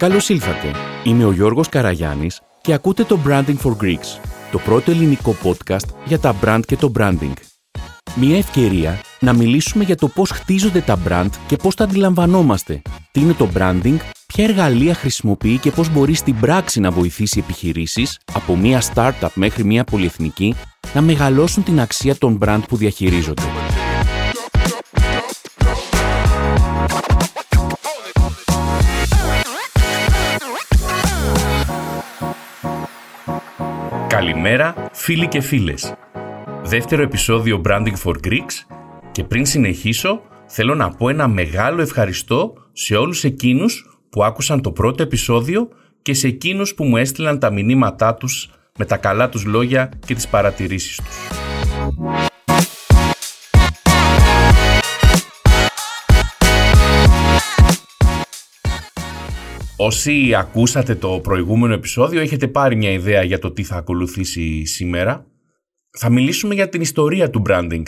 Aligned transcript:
Καλώς 0.00 0.28
ήλθατε. 0.28 0.70
Είμαι 1.04 1.24
ο 1.24 1.32
Γιώργος 1.32 1.68
Καραγιάννης 1.68 2.40
και 2.60 2.72
ακούτε 2.72 3.04
το 3.04 3.18
Branding 3.26 3.56
for 3.62 3.76
Greeks, 3.82 4.20
το 4.52 4.58
πρώτο 4.58 4.90
ελληνικό 4.90 5.36
podcast 5.42 5.88
για 6.04 6.18
τα 6.18 6.36
brand 6.42 6.60
και 6.66 6.76
το 6.76 6.92
branding. 6.98 7.32
Μια 8.14 8.36
ευκαιρία 8.36 9.00
να 9.20 9.32
μιλήσουμε 9.32 9.84
για 9.84 9.96
το 9.96 10.08
πώς 10.08 10.30
χτίζονται 10.30 10.80
τα 10.80 10.98
brand 11.08 11.28
και 11.46 11.56
πώς 11.56 11.74
τα 11.74 11.84
αντιλαμβανόμαστε. 11.84 12.82
Τι 13.10 13.20
είναι 13.20 13.32
το 13.32 13.48
branding, 13.54 13.96
ποια 14.26 14.44
εργαλεία 14.44 14.94
χρησιμοποιεί 14.94 15.58
και 15.58 15.70
πώς 15.70 15.92
μπορεί 15.92 16.14
στην 16.14 16.40
πράξη 16.40 16.80
να 16.80 16.90
βοηθήσει 16.90 17.38
επιχειρήσεις, 17.38 18.18
από 18.32 18.56
μια 18.56 18.82
startup 18.94 19.30
μέχρι 19.34 19.64
μια 19.64 19.84
πολυεθνική, 19.84 20.54
να 20.94 21.00
μεγαλώσουν 21.00 21.62
την 21.62 21.80
αξία 21.80 22.16
των 22.16 22.38
brand 22.42 22.60
που 22.68 22.76
διαχειρίζονται. 22.76 23.42
Καλημέρα 34.20 34.74
φίλοι 34.92 35.28
και 35.28 35.40
φίλες. 35.40 35.94
Δεύτερο 36.62 37.02
επεισόδιο 37.02 37.60
Branding 37.64 37.96
for 38.04 38.14
Greeks 38.24 38.74
και 39.12 39.24
πριν 39.24 39.46
συνεχίσω 39.46 40.22
θέλω 40.46 40.74
να 40.74 40.90
πω 40.90 41.08
ένα 41.08 41.28
μεγάλο 41.28 41.82
ευχαριστώ 41.82 42.52
σε 42.72 42.96
όλους 42.96 43.24
εκείνους 43.24 43.98
που 44.10 44.24
άκουσαν 44.24 44.62
το 44.62 44.72
πρώτο 44.72 45.02
επεισόδιο 45.02 45.68
και 46.02 46.14
σε 46.14 46.26
εκείνους 46.26 46.74
που 46.74 46.84
μου 46.84 46.96
έστειλαν 46.96 47.38
τα 47.38 47.52
μηνύματά 47.52 48.14
τους 48.14 48.50
με 48.78 48.84
τα 48.84 48.96
καλά 48.96 49.28
τους 49.28 49.44
λόγια 49.44 49.90
και 50.06 50.14
τις 50.14 50.28
παρατηρήσεις 50.28 50.96
τους. 50.96 52.29
Όσοι 59.82 60.34
ακούσατε 60.34 60.94
το 60.94 61.20
προηγούμενο 61.22 61.74
επεισόδιο 61.74 62.20
έχετε 62.20 62.48
πάρει 62.48 62.76
μια 62.76 62.90
ιδέα 62.90 63.22
για 63.22 63.38
το 63.38 63.50
τι 63.50 63.62
θα 63.62 63.76
ακολουθήσει 63.76 64.64
σήμερα. 64.64 65.26
Θα 65.98 66.10
μιλήσουμε 66.10 66.54
για 66.54 66.68
την 66.68 66.80
ιστορία 66.80 67.30
του 67.30 67.42
branding, 67.48 67.82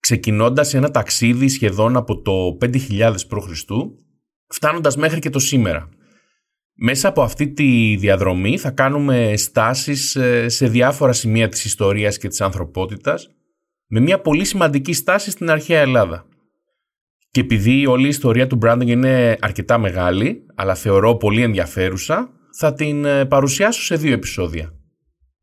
ξεκινώντας 0.00 0.74
ένα 0.74 0.90
ταξίδι 0.90 1.48
σχεδόν 1.48 1.96
από 1.96 2.22
το 2.22 2.56
5000 2.60 3.14
π.Χ. 3.28 3.50
φτάνοντας 4.46 4.96
μέχρι 4.96 5.18
και 5.18 5.30
το 5.30 5.38
σήμερα. 5.38 5.88
Μέσα 6.74 7.08
από 7.08 7.22
αυτή 7.22 7.48
τη 7.48 7.96
διαδρομή 7.96 8.58
θα 8.58 8.70
κάνουμε 8.70 9.36
στάσεις 9.36 10.16
ε, 10.16 10.48
σε 10.48 10.68
διάφορα 10.68 11.12
σημεία 11.12 11.48
της 11.48 11.64
ιστορίας 11.64 12.18
και 12.18 12.28
της 12.28 12.40
ανθρωπότητας 12.40 13.30
με 13.86 14.00
μια 14.00 14.20
πολύ 14.20 14.44
σημαντική 14.44 14.92
στάση 14.92 15.30
στην 15.30 15.50
αρχαία 15.50 15.80
Ελλάδα. 15.80 16.26
Και 17.32 17.40
επειδή 17.40 17.86
όλη 17.86 18.04
η 18.04 18.08
ιστορία 18.08 18.46
του 18.46 18.58
branding 18.62 18.86
είναι 18.86 19.36
αρκετά 19.40 19.78
μεγάλη, 19.78 20.46
αλλά 20.54 20.74
θεωρώ 20.74 21.16
πολύ 21.16 21.42
ενδιαφέρουσα, 21.42 22.30
θα 22.58 22.74
την 22.74 23.04
ε, 23.04 23.24
παρουσιάσω 23.24 23.82
σε 23.82 23.96
δύο 23.96 24.12
επεισόδια. 24.12 24.72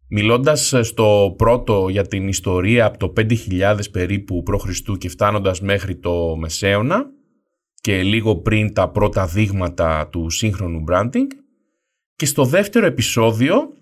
Μιλώντας 0.09 0.73
ε, 0.73 0.83
στο 0.83 1.33
πρώτο 1.37 1.87
για 1.89 2.07
την 2.07 2.27
ιστορία 2.27 2.85
από 2.85 2.97
το 2.97 3.13
5.000 3.17 3.77
περίπου 3.91 4.43
π.Χ. 4.43 4.97
και 4.97 5.09
φτάνοντας 5.09 5.61
μέχρι 5.61 5.95
το 5.95 6.35
Μεσαίωνα 6.35 7.05
και 7.81 8.03
λίγο 8.03 8.35
πριν 8.35 8.73
τα 8.73 8.89
πρώτα 8.89 9.25
δείγματα 9.25 10.07
του 10.07 10.29
σύγχρονου 10.29 10.83
branding 10.91 11.27
και 12.15 12.25
στο 12.25 12.45
δεύτερο 12.45 12.85
επεισόδιο 12.85 13.73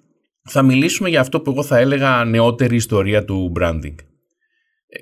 θα 0.50 0.62
μιλήσουμε 0.62 1.10
για 1.10 1.20
αυτό 1.20 1.42
που 1.42 1.52
εγώ 1.52 1.64
θα 1.64 1.78
έλεγα 1.78 2.24
νεότερη 2.24 2.76
ιστορία 2.76 3.26
του 3.26 3.52
branding. 3.60 3.96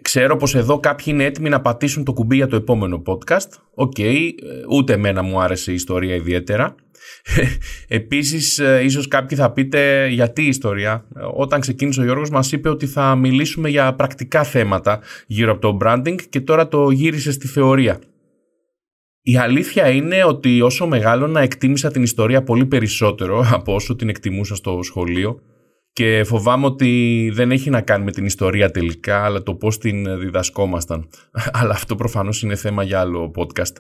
Ξέρω 0.02 0.36
πως 0.36 0.56
εδώ 0.56 0.80
κάποιοι 0.80 1.06
είναι 1.08 1.24
έτοιμοι 1.24 1.50
να 1.50 1.62
πατήσουν 1.62 2.04
το 2.04 2.14
κουμπί 2.14 2.36
για 2.36 2.48
το 2.48 2.56
επόμενο 2.56 3.02
podcast. 3.06 3.50
Ok, 3.74 3.94
okay, 3.98 4.30
ούτε 4.70 4.94
εμένα 4.94 5.22
μου 5.22 5.42
άρεσε 5.42 5.72
η 5.72 5.74
ιστορία 5.74 6.16
ιδιαίτερα. 6.16 6.76
Επίσης, 7.88 8.60
ε, 8.60 8.82
ίσως 8.84 9.08
κάποιοι 9.08 9.38
θα 9.38 9.52
πείτε 9.52 10.08
γιατί 10.08 10.44
η 10.44 10.48
ιστορία; 10.48 11.06
Όταν 11.34 11.60
ξεκίνησε 11.60 12.02
ο 12.02 12.04
Γιώργος 12.04 12.30
μας 12.30 12.52
είπε 12.52 12.70
ότι 12.70 12.86
θα 12.86 13.16
μιλήσουμε 13.16 13.70
για 13.70 13.94
πρακτικά 13.94 14.44
θέματα 14.44 15.00
γύρω 15.28 15.52
από 15.52 15.62
το 15.62 15.78
branding 15.82 16.22
και 16.30 16.42
τώρα 16.42 16.68
το 16.68 16.90
γύρισε 16.90 17.32
στη 17.32 17.48
θεωρία. 17.48 18.00
Η 19.22 19.38
αλήθεια 19.38 19.90
είναι 19.90 20.24
ότι 20.24 20.62
όσο 20.62 20.88
μεγάλωνα 20.88 21.42
εκτίμησα 21.42 21.92
την 21.92 22.04
ιστορία 22.04 22.44
πολύ 22.44 22.66
περισσότερο 22.66 23.46
από 23.52 23.74
όσο 23.74 23.96
την 23.96 24.10
εκτιμούσα 24.10 24.56
στο 24.56 24.80
σχολείο 24.84 25.42
και 25.96 26.24
φοβάμαι 26.24 26.66
ότι 26.66 27.32
δεν 27.34 27.52
έχει 27.52 27.70
να 27.70 27.82
κάνει 27.82 28.04
με 28.04 28.12
την 28.12 28.26
ιστορία 28.26 28.72
τελικά, 28.72 29.24
αλλά 29.24 29.44
το 29.44 29.56
πώς 29.56 29.78
την 29.78 30.20
διδασκόμασταν. 30.20 31.10
αλλά 31.60 31.74
αυτό 31.74 31.96
προφανώς 31.96 32.42
είναι 32.42 32.56
θέμα 32.56 32.84
για 32.84 33.00
άλλο 33.00 33.32
podcast. 33.36 33.76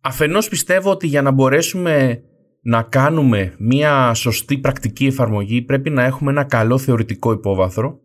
Αφενός 0.00 0.48
πιστεύω 0.48 0.90
ότι 0.90 1.06
για 1.06 1.22
να 1.22 1.30
μπορέσουμε 1.30 2.22
να 2.62 2.82
κάνουμε 2.82 3.54
μια 3.58 4.14
σωστή 4.14 4.58
πρακτική 4.58 5.06
εφαρμογή 5.06 5.62
πρέπει 5.62 5.90
να 5.90 6.02
έχουμε 6.02 6.30
ένα 6.30 6.44
καλό 6.44 6.78
θεωρητικό 6.78 7.32
υπόβαθρο 7.32 7.98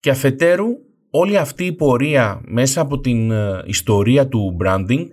και 0.00 0.10
αφετέρου 0.10 0.66
όλη 1.10 1.36
αυτή 1.36 1.64
η 1.64 1.72
πορεία 1.72 2.40
μέσα 2.46 2.80
από 2.80 3.00
την 3.00 3.30
ε, 3.30 3.62
ιστορία 3.64 4.28
του 4.28 4.56
branding 4.64 5.06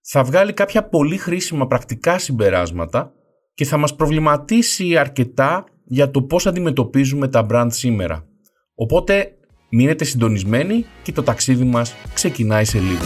θα 0.00 0.22
βγάλει 0.22 0.52
κάποια 0.52 0.88
πολύ 0.88 1.16
χρήσιμα 1.16 1.66
πρακτικά 1.66 2.18
συμπεράσματα 2.18 3.12
και 3.54 3.64
θα 3.64 3.76
μας 3.76 3.94
προβληματίσει 3.94 4.96
αρκετά 4.96 5.64
για 5.88 6.10
το 6.10 6.22
πώς 6.22 6.46
αντιμετωπίζουμε 6.46 7.28
τα 7.28 7.46
brand 7.50 7.68
σήμερα. 7.70 8.26
Οπότε 8.74 9.32
μείνετε 9.70 10.04
συντονισμένοι 10.04 10.84
και 11.02 11.12
το 11.12 11.22
ταξίδι 11.22 11.64
μας 11.64 11.94
ξεκινάει 12.14 12.64
σε 12.64 12.78
λίγο. 12.78 13.04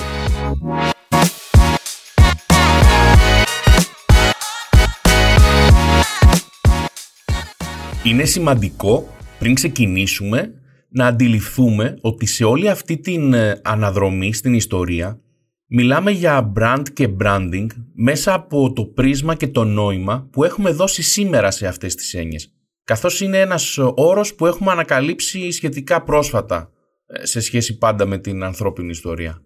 Είναι 8.05 8.25
σημαντικό 8.25 9.09
πριν 9.39 9.55
ξεκινήσουμε 9.55 10.55
να 10.89 11.07
αντιληφθούμε 11.07 11.99
ότι 12.01 12.27
σε 12.27 12.45
όλη 12.45 12.69
αυτή 12.69 12.99
την 12.99 13.33
ε, 13.33 13.61
αναδρομή 13.65 14.33
στην 14.35 14.55
ιστορία 14.55 15.21
μιλάμε 15.67 16.11
για 16.11 16.53
brand 16.57 16.83
και 16.93 17.09
branding 17.23 17.67
μέσα 17.95 18.35
από 18.35 18.73
το 18.73 18.85
πρίσμα 18.85 19.35
και 19.35 19.49
το 19.49 19.65
νόημα 19.65 20.29
που 20.31 20.45
έχουμε 20.45 20.71
δώσει 20.71 21.03
σήμερα 21.03 21.51
σε 21.51 21.67
αυτές 21.67 21.95
τις 21.95 22.15
έννοιες 22.15 22.55
καθώς 22.91 23.21
είναι 23.21 23.41
ένας 23.41 23.79
όρος 23.95 24.35
που 24.35 24.47
έχουμε 24.47 24.71
ανακαλύψει 24.71 25.51
σχετικά 25.51 26.03
πρόσφατα 26.03 26.71
ε, 27.07 27.27
σε 27.27 27.41
σχέση 27.41 27.79
πάντα 27.79 28.07
με 28.07 28.19
την 28.19 28.43
ανθρώπινη 28.43 28.91
ιστορία. 28.91 29.43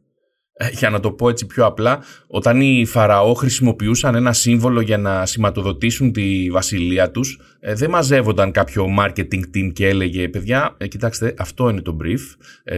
Ε, 0.53 0.69
για 0.73 0.91
να 0.91 1.01
το 1.01 1.13
πω 1.13 1.29
έτσι 1.29 1.47
πιο 1.47 1.67
απλά, 1.67 2.03
όταν 2.27 2.61
οι 2.61 2.85
Φαραώ 2.85 3.35
χρησιμοποιούσαν 3.35 4.15
ένα 4.15 4.33
σύμβολο 4.33 4.81
για 4.81 4.99
να 4.99 5.27
σηματοδοτήσουν 5.27 6.13
τη 6.13 6.51
βασιλεία 6.51 7.11
τους, 7.11 7.41
ε, 7.61 7.75
δεν 7.75 7.91
μαζεύονταν 7.91 8.51
κάποιο 8.51 8.87
marketing 8.99 9.43
team 9.55 9.73
και 9.73 9.89
έλεγε 9.89 10.29
«Παιδιά, 10.29 10.77
κοιτάξτε, 10.89 11.35
αυτό 11.39 11.69
είναι 11.69 11.81
το 11.81 11.97
brief, 12.03 12.21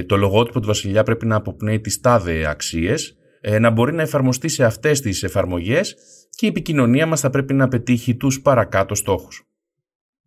το 0.06 0.16
λογότυπο 0.16 0.60
του 0.60 0.66
βασιλιά 0.66 1.03
πρέπει 1.03 1.27
να 1.27 1.37
αποπνέει 1.37 1.81
τις 1.81 2.00
τάδε 2.00 2.47
αξίες, 2.48 3.16
να 3.60 3.71
μπορεί 3.71 3.93
να 3.93 4.03
εφαρμοστεί 4.03 4.48
σε 4.48 4.65
αυτές 4.65 5.00
τις 5.00 5.22
εφαρμογές 5.22 5.97
και 6.31 6.47
η 6.47 6.48
επικοινωνία 6.48 7.06
μας 7.06 7.21
θα 7.21 7.31
πρέπει 7.31 7.54
να 7.54 7.69
πετύχει 7.69 8.16
τους 8.16 8.41
παρακάτω 8.41 8.94
στόχους». 8.94 9.47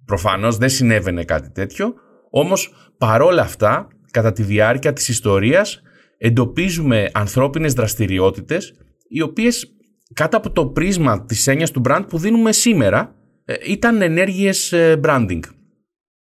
Προφανώς 0.09 0.57
δεν 0.57 0.69
συνέβαινε 0.69 1.23
κάτι 1.23 1.51
τέτοιο, 1.51 1.93
όμως 2.29 2.73
παρόλα 2.97 3.41
αυτά, 3.41 3.87
κατά 4.11 4.31
τη 4.31 4.43
διάρκεια 4.43 4.93
της 4.93 5.07
ιστορίας, 5.07 5.81
εντοπίζουμε 6.17 7.09
ανθρώπινες 7.13 7.73
δραστηριότητες, 7.73 8.73
οι 9.07 9.21
οποίες 9.21 9.73
κάτω 10.13 10.37
από 10.37 10.51
το 10.51 10.67
πρίσμα 10.67 11.25
της 11.25 11.47
έννοιας 11.47 11.71
του 11.71 11.81
brand 11.85 12.05
που 12.09 12.17
δίνουμε 12.17 12.51
σήμερα, 12.51 13.15
ε, 13.45 13.53
ήταν 13.65 14.01
ενέργειες 14.01 14.71
ε, 14.71 14.99
branding. 15.03 15.39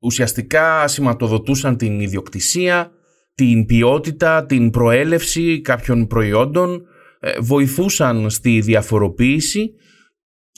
Ουσιαστικά 0.00 0.88
σηματοδοτούσαν 0.88 1.76
την 1.76 2.00
ιδιοκτησία, 2.00 2.90
την 3.34 3.66
ποιότητα, 3.66 4.46
την 4.46 4.70
προέλευση 4.70 5.60
κάποιων 5.60 6.06
προϊόντων, 6.06 6.82
ε, 7.20 7.40
βοηθούσαν 7.40 8.30
στη 8.30 8.60
διαφοροποίηση 8.60 9.70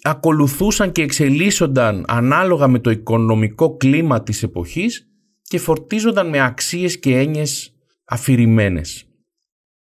ακολουθούσαν 0.02 0.92
και 0.92 1.02
εξελίσσονταν 1.02 2.04
ανάλογα 2.08 2.68
με 2.68 2.78
το 2.78 2.90
οικονομικό 2.90 3.76
κλίμα 3.76 4.22
της 4.22 4.42
εποχής 4.42 5.08
και 5.42 5.58
φορτίζονταν 5.58 6.28
με 6.28 6.40
αξίες 6.40 6.98
και 6.98 7.18
έννοιες 7.18 7.74
αφηρημένες. 8.04 9.04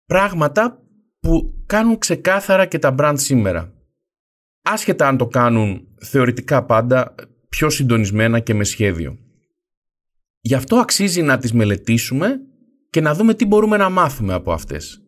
Πράγματα 0.07 0.83
που 1.21 1.63
κάνουν 1.67 1.99
ξεκάθαρα 1.99 2.67
και 2.67 2.79
τα 2.79 2.95
brand 2.99 3.15
σήμερα. 3.17 3.73
Άσχετα 4.63 5.09
αν 5.09 5.17
το 5.17 5.27
κάνουν 5.27 5.89
θεωρητικά 6.01 6.65
πάντα 6.65 7.15
πιο 7.49 7.71
συντονισμένα 7.71 8.41
και 8.41 8.55
με 8.55 8.65
σχέδιο. 8.65 9.19
Γι' 10.41 10.55
αυτό 10.55 10.77
αξίζει 10.77 11.23
να 11.23 11.39
τις 11.39 11.53
μελετήσουμε 11.53 12.41
και 12.91 13.01
να 13.01 13.15
δούμε 13.15 13.35
τι 13.35 13.47
μπορούμε 13.47 13.77
να 13.77 13.91
μάθουμε 13.91 14.33
από 14.33 14.53
αυτές. 14.53 15.03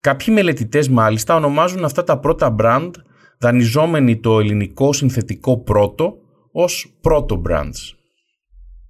Κάποιοι 0.00 0.26
μελετητές 0.30 0.88
μάλιστα 0.88 1.34
ονομάζουν 1.34 1.84
αυτά 1.84 2.04
τα 2.04 2.18
πρώτα 2.18 2.54
brand 2.58 2.90
δανειζόμενοι 3.38 4.20
το 4.20 4.40
ελληνικό 4.40 4.92
συνθετικό 4.92 5.58
πρώτο 5.58 6.16
ως 6.52 6.96
πρώτο 7.00 7.42
brands. 7.48 7.94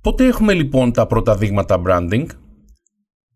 Πότε 0.00 0.26
έχουμε 0.26 0.54
λοιπόν 0.54 0.92
τα 0.92 1.06
πρώτα 1.06 1.36
δείγματα 1.36 1.82
branding? 1.86 2.26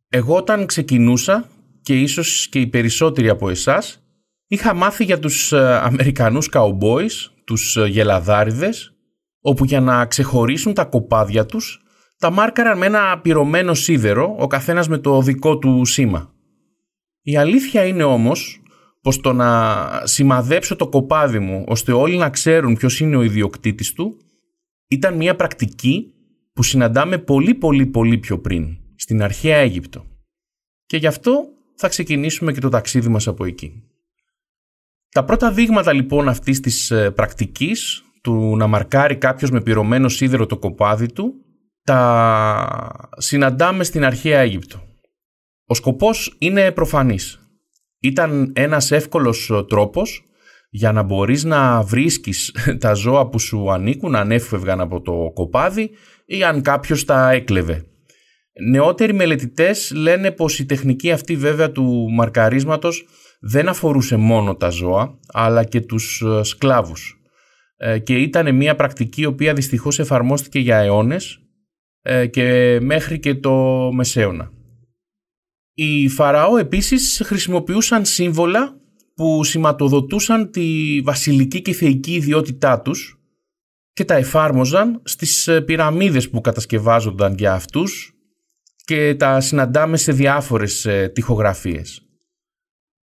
Εγώ 0.08 0.36
όταν 0.36 0.66
ξεκινούσα 0.66 1.48
και 1.82 2.00
ίσως 2.00 2.48
και 2.48 2.60
οι 2.60 2.66
περισσότεροι 2.66 3.28
από 3.28 3.50
εσάς 3.50 4.02
είχα 4.46 4.74
μάθει 4.74 5.04
για 5.04 5.18
τους 5.18 5.52
ε, 5.52 5.80
Αμερικανούς 5.82 6.48
cowboys, 6.52 7.30
τους 7.44 7.76
γελαδάριδες, 7.88 8.92
όπου 9.40 9.64
για 9.64 9.80
να 9.80 10.06
ξεχωρίσουν 10.06 10.74
τα 10.74 10.84
κοπάδια 10.84 11.46
τους, 11.46 11.82
τα 12.18 12.30
μάρκαραν 12.30 12.78
με 12.78 12.86
ένα 12.86 13.20
πυρωμένο 13.20 13.74
σίδερο, 13.74 14.36
ο 14.38 14.46
καθένας 14.46 14.88
με 14.88 14.98
το 14.98 15.22
δικό 15.22 15.58
του 15.58 15.84
σήμα. 15.84 16.34
Η 17.22 17.36
αλήθεια 17.36 17.84
είναι 17.86 18.02
όμως 18.02 18.62
πως 19.00 19.20
το 19.20 19.32
να 19.32 20.02
σημαδέψω 20.05 20.76
το 20.76 20.88
κοπάδι 20.88 21.38
μου 21.38 21.64
ώστε 21.67 21.93
όλοι 21.93 22.17
να 22.17 22.31
ξέρουν 22.31 22.76
ποιος 22.76 23.00
είναι 23.00 23.17
ο 23.17 23.23
ιδιοκτήτης 23.23 23.93
του 23.93 24.17
ήταν 24.88 25.17
μια 25.17 25.37
πρακτική 25.37 26.14
που 26.52 26.62
συναντάμε 26.62 27.19
πολύ 27.19 27.55
πολύ 27.55 27.87
πολύ 27.87 28.19
πιο 28.19 28.38
πριν, 28.38 28.76
στην 28.97 29.23
αρχαία 29.23 29.56
Αίγυπτο. 29.56 30.06
Και 30.87 30.97
γι' 30.97 31.06
αυτό 31.06 31.44
θα 31.76 31.88
ξεκινήσουμε 31.88 32.52
και 32.52 32.61
το 32.61 32.69
ταξίδι 32.69 33.08
μας 33.08 33.26
από 33.26 33.44
εκεί. 33.44 33.82
Τα 35.08 35.25
πρώτα 35.25 35.52
δείγματα 35.52 35.93
λοιπόν 35.93 36.29
αυτής 36.29 36.61
της 36.61 36.91
ε, 36.91 37.11
πρακτικής 37.11 38.05
του 38.23 38.56
να 38.56 38.67
μαρκάρει 38.67 39.17
κάποιος 39.17 39.50
με 39.50 39.61
πυρωμένο 39.61 40.08
σίδερο 40.08 40.47
το 40.47 40.58
κοπάδι 40.58 41.12
του 41.12 41.35
τα 41.82 43.08
συναντάμε 43.17 43.85
στην 43.85 44.05
αρχαία 44.05 44.41
Αίγυπτο. 44.41 44.82
Ο 45.64 45.75
σκοπός 45.75 46.37
είναι 46.38 46.73
προφανής. 46.73 47.50
Ήταν 48.00 48.52
ένας 48.55 48.91
εύκολος 48.91 49.50
τρόπος 49.69 50.25
για 50.70 50.93
να 50.93 51.02
μπορείς 51.02 51.44
να 51.44 51.82
βρίσκεις 51.82 52.55
τα 52.81 52.94
ζώα 52.94 53.29
που 53.29 53.38
σου 53.38 53.73
ανήκουν 53.73 54.14
αν 54.14 54.31
έφευγαν 54.31 54.81
από 54.81 55.00
το 55.00 55.31
κοπάδι 55.35 55.91
ή 56.26 56.44
αν 56.44 56.62
κάποιος 56.62 57.05
τα 57.05 57.31
έκλεβε. 57.31 57.85
Νεότεροι 58.70 59.14
μελετητές 59.14 59.93
λένε 59.94 60.31
πως 60.31 60.58
η 60.58 60.67
τεχνική 60.67 61.11
αυτή 61.11 61.37
βέβαια 61.37 61.70
του 61.70 62.11
μαρκαρίσματος 62.11 63.06
δεν 63.41 63.69
αφορούσε 63.69 64.17
μόνο 64.17 64.56
τα 64.56 64.69
ζώα 64.69 65.19
αλλά 65.32 65.64
και 65.64 65.81
τους 65.81 66.23
ε, 66.26 66.43
σκλάβους 66.43 67.20
ε, 67.76 67.99
και 67.99 68.14
ήταν 68.14 68.55
μια 68.55 68.75
πρακτική 68.75 69.20
η 69.20 69.26
οποία 69.26 69.55
δυστυχώς 69.55 69.99
εφαρμόστηκε 69.99 70.58
για 70.58 70.76
αιώνες 70.76 71.38
ε, 72.02 72.26
και 72.26 72.79
μέχρι 72.81 73.19
και 73.19 73.35
το 73.35 73.52
Μεσαίωνα. 73.93 74.50
Οι 75.82 76.08
Φαραώ 76.08 76.56
επίσης 76.56 77.22
χρησιμοποιούσαν 77.24 78.04
σύμβολα 78.04 78.80
που 79.14 79.44
σηματοδοτούσαν 79.44 80.50
τη 80.50 81.00
βασιλική 81.00 81.62
και 81.62 81.72
θεϊκή 81.72 82.14
ιδιότητά 82.14 82.80
τους 82.80 83.20
και 83.92 84.04
τα 84.04 84.14
εφάρμοζαν 84.14 85.02
στις 85.04 85.48
πυραμίδες 85.64 86.30
που 86.30 86.40
κατασκευάζονταν 86.40 87.34
για 87.34 87.52
αυτούς 87.52 88.12
και 88.84 89.14
τα 89.14 89.40
συναντάμε 89.40 89.96
σε 89.96 90.12
διάφορες 90.12 90.86
τυχογραφίες. 91.12 92.02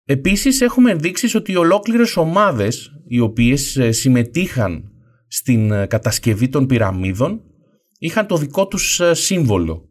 Επίσης 0.06 0.62
έχουμε 0.62 0.92
ενδείξεις 0.92 1.36
ότι 1.36 1.56
ολόκληρες 1.56 2.18
ομάδες 2.18 2.92
οι 3.08 3.20
οποίες 3.20 3.78
ε, 3.78 3.92
συμμετείχαν 3.92 4.92
στην 5.28 5.72
ε, 5.72 5.86
κατασκευή 5.86 6.50
των 6.50 6.66
πυραμίδων 6.66 7.42
είχαν 8.00 8.28
το 8.28 8.38
δικό 8.38 8.68
τους 8.68 9.00
ε, 9.00 9.14
σύμβολο 9.14 9.91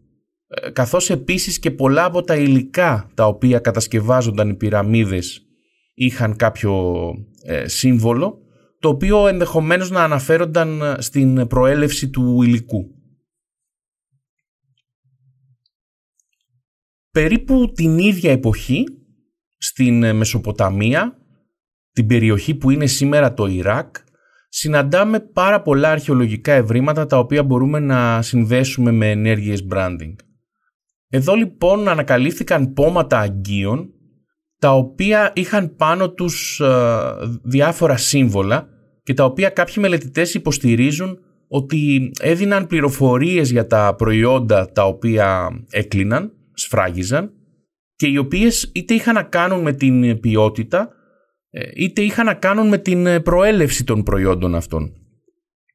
καθώς 0.72 1.10
επίσης 1.10 1.58
και 1.58 1.70
πολλά 1.70 2.04
από 2.04 2.22
τα 2.22 2.36
υλικά 2.36 3.10
τα 3.14 3.26
οποία 3.26 3.58
κατασκευάζονταν 3.58 4.48
οι 4.48 4.54
πυραμίδες 4.54 5.42
είχαν 5.94 6.36
κάποιο 6.36 7.14
σύμβολο 7.64 8.38
το 8.80 8.88
οποίο 8.88 9.26
ενδεχομένως 9.26 9.90
να 9.90 10.04
αναφέρονταν 10.04 10.96
στην 10.98 11.46
προέλευση 11.46 12.10
του 12.10 12.42
υλικού. 12.42 12.94
Περίπου 17.10 17.72
την 17.72 17.98
ίδια 17.98 18.32
εποχή 18.32 18.84
στην 19.58 20.02
ε, 20.02 20.12
Μεσοποταμία, 20.12 21.18
την 21.92 22.06
περιοχή 22.06 22.54
που 22.54 22.70
είναι 22.70 22.86
σήμερα 22.86 23.34
το 23.34 23.46
Ιράκ, 23.46 23.96
συναντάμε 24.48 25.20
πάρα 25.20 25.62
πολλά 25.62 25.90
αρχαιολογικά 25.90 26.52
ευρήματα 26.52 27.06
τα 27.06 27.18
οποία 27.18 27.42
μπορούμε 27.42 27.78
να 27.78 28.22
συνδέσουμε 28.22 28.90
με 28.90 29.10
ενέργειες 29.10 29.66
branding. 29.70 30.14
Εδώ 31.10 31.34
λοιπόν 31.34 31.88
ανακαλύφθηκαν 31.88 32.72
πόματα 32.72 33.18
αγκίων 33.18 33.90
τα 34.58 34.74
οποία 34.74 35.32
είχαν 35.34 35.76
πάνω 35.76 36.10
τους 36.10 36.60
ε, 36.60 36.68
διάφορα 37.42 37.96
σύμβολα 37.96 38.68
και 39.02 39.14
τα 39.14 39.24
οποία 39.24 39.48
κάποιοι 39.48 39.74
μελετητές 39.78 40.34
υποστηρίζουν 40.34 41.18
ότι 41.48 42.10
έδιναν 42.20 42.66
πληροφορίες 42.66 43.50
για 43.50 43.66
τα 43.66 43.94
προϊόντα 43.94 44.72
τα 44.72 44.86
οποία 44.86 45.48
έκλειναν, 45.70 46.32
σφράγιζαν 46.54 47.32
και 47.96 48.06
οι 48.06 48.16
οποίες 48.16 48.70
είτε 48.74 48.94
είχαν 48.94 49.14
να 49.14 49.22
κάνουν 49.22 49.60
με 49.60 49.72
την 49.72 50.20
ποιότητα 50.20 50.88
ε, 51.50 51.60
είτε 51.74 52.02
είχαν 52.02 52.26
να 52.26 52.34
κάνουν 52.34 52.68
με 52.68 52.78
την 52.78 53.06
ε, 53.06 53.20
προέλευση 53.20 53.84
των 53.84 54.02
προϊόντων 54.02 54.54
αυτών. 54.54 54.92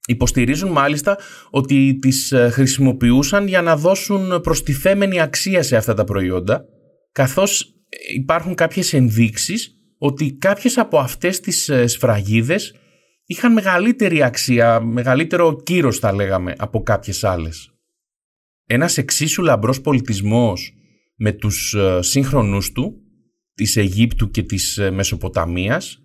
Υποστηρίζουν 0.07 0.71
μάλιστα 0.71 1.17
ότι 1.49 1.97
τις 2.01 2.31
ε, 2.31 2.49
χρησιμοποιούσαν 2.49 3.47
για 3.47 3.61
να 3.61 3.77
δώσουν 3.77 4.41
προστιθέμενη 4.41 5.21
αξία 5.21 5.63
σε 5.63 5.75
αυτά 5.75 5.93
τα 5.93 6.03
προϊόντα 6.03 6.65
καθώς 7.11 7.75
υπάρχουν 8.15 8.55
κάποιες 8.55 8.93
ενδείξεις 8.93 9.75
ότι 9.97 10.33
κάποιες 10.33 10.77
από 10.77 10.97
αυτές 10.97 11.39
τις 11.39 11.71
σφραγίδες 11.85 12.73
είχαν 13.25 13.53
μεγαλύτερη 13.53 14.23
αξία, 14.23 14.79
μεγαλύτερο 14.79 15.61
κύρος 15.63 15.99
θα 15.99 16.13
λέγαμε 16.13 16.53
από 16.57 16.83
κάποιες 16.83 17.23
άλλες. 17.23 17.69
Ένας 18.65 18.97
εξίσου 18.97 19.41
λαμπρός 19.41 19.81
πολιτισμός 19.81 20.73
με 21.15 21.31
τους 21.31 21.73
ε, 21.73 21.99
σύγχρονούς 22.01 22.71
του, 22.71 22.93
της 23.53 23.77
Αιγύπτου 23.77 24.29
και 24.29 24.43
της 24.43 24.77
ε, 24.77 24.91
Μεσοποταμίας, 24.91 25.99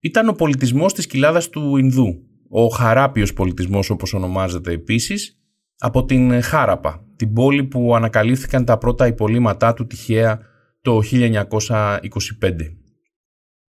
ήταν 0.00 0.28
ο 0.28 0.32
πολιτισμός 0.32 0.94
της 0.94 1.06
κοιλάδας 1.06 1.48
του 1.48 1.76
Ινδού, 1.76 2.27
ο 2.48 2.66
Χαράπιος 2.66 3.32
πολιτισμός 3.32 3.90
όπως 3.90 4.14
ονομάζεται 4.14 4.72
επίσης, 4.72 5.38
από 5.78 6.04
την 6.04 6.42
Χάραπα, 6.42 7.06
την 7.16 7.32
πόλη 7.32 7.64
που 7.64 7.94
ανακαλύφθηκαν 7.96 8.64
τα 8.64 8.78
πρώτα 8.78 9.06
υπολείμματά 9.06 9.74
του 9.74 9.86
τυχαία 9.86 10.40
το 10.82 11.00
1925. 11.02 11.98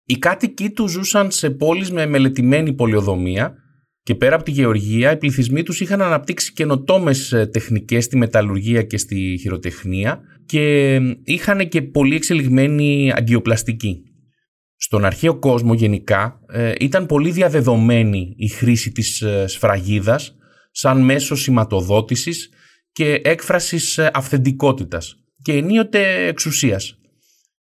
Οι 0.05 0.17
κάτοικοι 0.17 0.69
του 0.69 0.87
ζούσαν 0.87 1.31
σε 1.31 1.49
πόλεις 1.49 1.91
με 1.91 2.05
μελετημένη 2.05 2.73
πολιοδομία 2.73 3.55
και 4.03 4.15
πέρα 4.15 4.35
από 4.35 4.43
τη 4.43 4.51
γεωργία, 4.51 5.11
οι 5.11 5.17
πληθυσμοί 5.17 5.63
τους 5.63 5.81
είχαν 5.81 6.01
αναπτύξει 6.01 6.53
καινοτόμες 6.53 7.31
ε, 7.31 7.45
τεχνικές 7.45 8.03
στη 8.03 8.17
μεταλλουργία 8.17 8.83
και 8.83 8.97
στη 8.97 9.37
χειροτεχνία 9.41 10.21
και 10.45 10.95
είχαν 11.23 11.67
και 11.67 11.81
πολύ 11.81 12.15
εξελιγμένη 12.15 13.11
αγκιοπλαστική. 13.15 14.03
Στον 14.85 15.05
αρχαίο 15.05 15.39
κόσμο 15.39 15.73
γενικά 15.73 16.39
ε, 16.47 16.73
ήταν 16.79 17.05
πολύ 17.05 17.31
διαδεδομένη 17.31 18.33
η 18.37 18.47
χρήση 18.47 18.91
της 18.91 19.21
ε, 19.21 19.47
σφραγίδας 19.47 20.35
σαν 20.71 21.01
μέσο 21.01 21.35
σηματοδότησης 21.35 22.49
και 22.91 23.21
έκφρασης 23.23 23.99
αυθεντικότητας 23.99 25.15
και 25.41 25.51
ενίοτε 25.51 26.27
εξουσίας. 26.27 26.99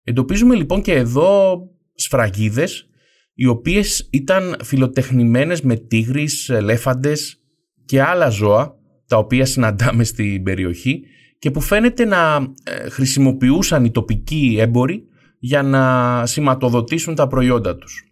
Εντοπίζουμε 0.04 0.54
λοιπόν 0.54 0.82
και 0.82 0.92
εδώ 0.92 1.60
σφραγίδες 1.94 2.86
οι 3.34 3.46
οποίες 3.46 4.08
ήταν 4.12 4.56
φιλοτεχνημένες 4.62 5.60
με 5.60 5.76
τίγρεις, 5.76 6.48
ελέφαντες 6.48 7.40
και 7.84 8.02
άλλα 8.02 8.28
ζώα 8.28 8.74
τα 9.06 9.16
οποία 9.16 9.44
συναντάμε 9.44 10.04
στην 10.04 10.42
περιοχή 10.42 11.02
και 11.38 11.50
που 11.50 11.60
φαίνεται 11.60 12.04
να 12.04 12.52
ε, 12.64 12.88
χρησιμοποιούσαν 12.88 13.84
οι 13.84 13.90
τοπικοί 13.90 14.56
έμποροι 14.58 15.08
για 15.44 15.62
να 15.62 16.26
σηματοδοτήσουν 16.26 17.14
τα 17.14 17.26
προϊόντα 17.26 17.76
τους. 17.76 18.02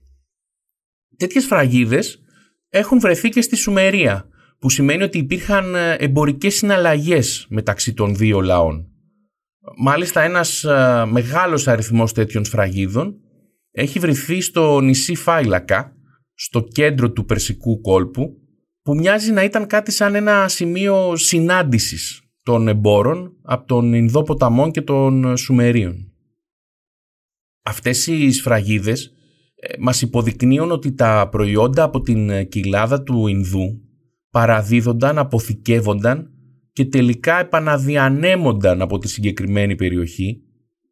Τέτοιες 1.16 1.46
φραγίδες 1.46 2.22
έχουν 2.68 3.00
βρεθεί 3.00 3.28
και 3.28 3.40
στη 3.40 3.56
Σουμερία, 3.56 4.28
που 4.58 4.70
σημαίνει 4.70 5.02
ότι 5.02 5.18
υπήρχαν 5.18 5.74
ε, 5.74 5.94
εμπορικές 5.94 6.54
συναλλαγές 6.54 7.46
μεταξύ 7.48 7.94
των 7.94 8.16
δύο 8.16 8.40
λαών. 8.40 8.86
Μάλιστα 9.76 10.22
ένας 10.22 10.64
ε, 10.64 11.04
μεγάλος 11.10 11.68
αριθμός 11.68 12.12
τέτοιων 12.12 12.44
σφραγίδων 12.44 13.14
έχει 13.70 13.98
βρεθεί 13.98 14.40
στο 14.40 14.80
νησί 14.80 15.14
Φάιλακα, 15.14 15.96
στο 16.34 16.60
κέντρο 16.60 17.10
του 17.12 17.24
Περσικού 17.24 17.80
κόλπου, 17.80 18.32
που 18.82 18.94
μοιάζει 18.94 19.32
να 19.32 19.44
ήταν 19.44 19.66
κάτι 19.66 19.90
σαν 19.90 20.14
ένα 20.14 20.48
σημείο 20.48 21.16
συνάντησης 21.16 22.22
των 22.42 22.68
εμπόρων 22.68 23.32
από 23.42 23.66
τον 23.66 23.94
Ινδό 23.94 24.22
ποταμό 24.22 24.70
και 24.70 24.82
των 24.82 25.36
Σουμερίων. 25.36 26.11
Αυτές 27.62 28.06
οι 28.06 28.30
σφραγίδες 28.32 29.12
ε, 29.54 29.74
μας 29.78 30.02
υποδεικνύουν 30.02 30.70
ότι 30.70 30.94
τα 30.94 31.28
προϊόντα 31.30 31.82
από 31.82 32.00
την 32.00 32.48
κοιλάδα 32.48 33.02
του 33.02 33.26
Ινδού 33.26 33.80
παραδίδονταν, 34.30 35.18
αποθηκεύονταν 35.18 36.30
και 36.72 36.84
τελικά 36.84 37.40
επαναδιανέμονταν 37.40 38.82
από 38.82 38.98
τη 38.98 39.08
συγκεκριμένη 39.08 39.74
περιοχή 39.74 40.42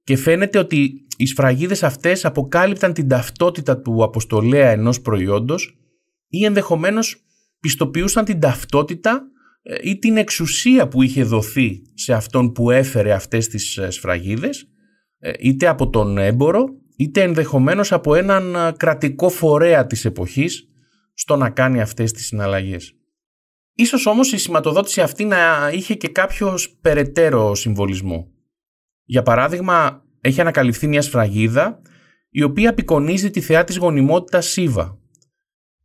και 0.04 0.16
φαίνεται 0.16 0.58
ότι 0.58 1.06
οι 1.16 1.26
σφραγίδες 1.26 1.82
αυτές 1.82 2.24
αποκάλυπταν 2.24 2.92
την 2.92 3.08
ταυτότητα 3.08 3.80
του 3.80 4.02
αποστολέα 4.02 4.70
ενός 4.70 5.00
προϊόντος 5.00 5.78
ή 6.28 6.44
ενδεχομένως 6.44 7.24
πιστοποιούσαν 7.60 8.24
την 8.24 8.40
ταυτότητα 8.40 9.22
ε, 9.62 9.76
ή 9.82 9.98
την 9.98 10.16
εξουσία 10.16 10.88
που 10.88 11.02
είχε 11.02 11.24
δοθεί 11.24 11.82
σε 11.94 12.12
αυτόν 12.12 12.52
που 12.52 12.70
έφερε 12.70 13.12
αυτές 13.12 13.48
τις 13.48 13.76
ε, 13.76 13.90
σφραγίδες 13.90 14.60
ε, 14.60 14.69
είτε 15.40 15.66
από 15.66 15.90
τον 15.90 16.18
έμπορο 16.18 16.64
είτε 16.96 17.22
ενδεχομένως 17.22 17.92
από 17.92 18.14
έναν 18.14 18.74
κρατικό 18.76 19.28
φορέα 19.28 19.86
της 19.86 20.04
εποχής 20.04 20.68
στο 21.14 21.36
να 21.36 21.50
κάνει 21.50 21.80
αυτές 21.80 22.12
τις 22.12 22.26
συναλλαγές. 22.26 22.94
Ίσως 23.74 24.06
όμως 24.06 24.32
η 24.32 24.38
σηματοδότηση 24.38 25.00
αυτή 25.00 25.24
να 25.24 25.70
είχε 25.72 25.94
και 25.94 26.08
κάποιο 26.08 26.58
περαιτέρω 26.80 27.54
συμβολισμό. 27.54 28.30
Για 29.04 29.22
παράδειγμα, 29.22 30.04
έχει 30.20 30.40
ανακαλυφθεί 30.40 30.86
μια 30.86 31.02
σφραγίδα 31.02 31.80
η 32.30 32.42
οποία 32.42 32.70
απεικονίζει 32.70 33.30
τη 33.30 33.40
θεά 33.40 33.64
της 33.64 33.76
γονιμότητας 33.76 34.46
Σίβα. 34.46 34.98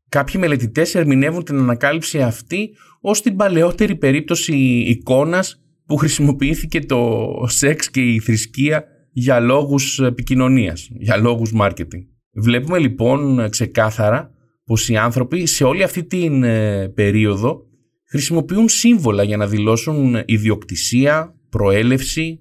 Κάποιοι 0.10 0.36
μελετητές 0.38 0.96
ερμηνεύουν 0.96 1.44
την 1.44 1.58
ανακάλυψη 1.58 2.22
αυτή 2.22 2.75
ως 3.01 3.22
την 3.22 3.36
παλαιότερη 3.36 3.96
περίπτωση 3.96 4.56
εικόνας 4.88 5.62
που 5.86 5.98
χρησιμοποιήθηκε 5.98 6.80
το 6.80 7.30
σεξ 7.48 7.89
και 7.89 8.01
η 8.01 8.20
θρησκεία 8.20 8.86
για 9.17 9.39
λόγους 9.39 10.00
επικοινωνίας, 10.00 10.89
για 10.91 11.17
λόγους 11.17 11.51
marketing. 11.60 12.05
Βλέπουμε 12.34 12.79
λοιπόν 12.79 13.50
ξεκάθαρα 13.50 14.31
πως 14.65 14.89
οι 14.89 14.98
άνθρωποι 14.98 15.45
σε 15.45 15.63
όλη 15.63 15.84
αυτή 15.84 16.03
την 16.03 16.43
ε, 16.43 16.88
περίοδο 16.89 17.62
χρησιμοποιούν 18.10 18.69
σύμβολα 18.69 19.24
για 19.24 19.38
να 19.38 19.48
δηλώσουν 19.48 20.24
ιδιοκτησία, 20.25 21.36
προέλευση 21.50 22.39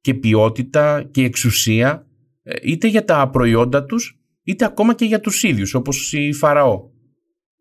και 0.00 0.14
ποιότητα 0.14 1.08
και 1.10 1.24
εξουσία 1.24 2.06
ε, 2.42 2.54
είτε 2.62 2.88
για 2.88 3.04
τα 3.04 3.30
προϊόντα 3.30 3.84
τους 3.84 4.20
είτε 4.42 4.64
ακόμα 4.64 4.94
και 4.94 5.04
για 5.04 5.20
τους 5.20 5.42
ίδιους 5.42 5.74
όπως 5.74 6.12
η 6.12 6.32
Φαραώ. 6.32 6.80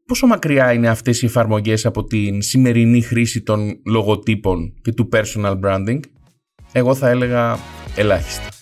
Πόσο 0.05 0.27
μακριά 0.27 0.73
είναι 0.73 0.89
αυτές 0.89 1.21
οι 1.21 1.25
εφαρμογές 1.25 1.85
από 1.85 2.03
την 2.03 2.41
σημερινή 2.41 3.01
χρήση 3.01 3.41
των 3.41 3.81
λογοτύπων 3.85 4.73
και 4.81 4.91
του 4.91 5.09
personal 5.11 5.59
branding? 5.59 5.99
Εγώ 6.71 6.95
θα 6.95 7.09
έλεγα 7.09 7.57
ελάχιστα. 7.95 8.54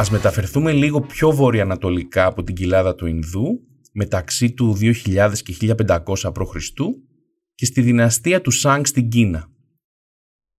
Ας 0.00 0.10
μεταφερθούμε 0.10 0.72
λίγο 0.72 1.00
πιο 1.00 1.30
βορειοανατολικά 1.30 2.26
από 2.26 2.42
την 2.42 2.54
κοιλάδα 2.54 2.94
του 2.94 3.06
Ινδού, 3.06 3.60
μεταξύ 3.92 4.52
του 4.52 4.76
2000 4.80 5.32
και 5.42 5.74
1500 5.86 6.04
π.Χ. 6.14 6.56
και 7.54 7.64
στη 7.64 7.80
δυναστεία 7.80 8.40
του 8.40 8.50
Σάνγκ 8.50 8.84
στην 8.84 9.08
Κίνα. 9.08 9.50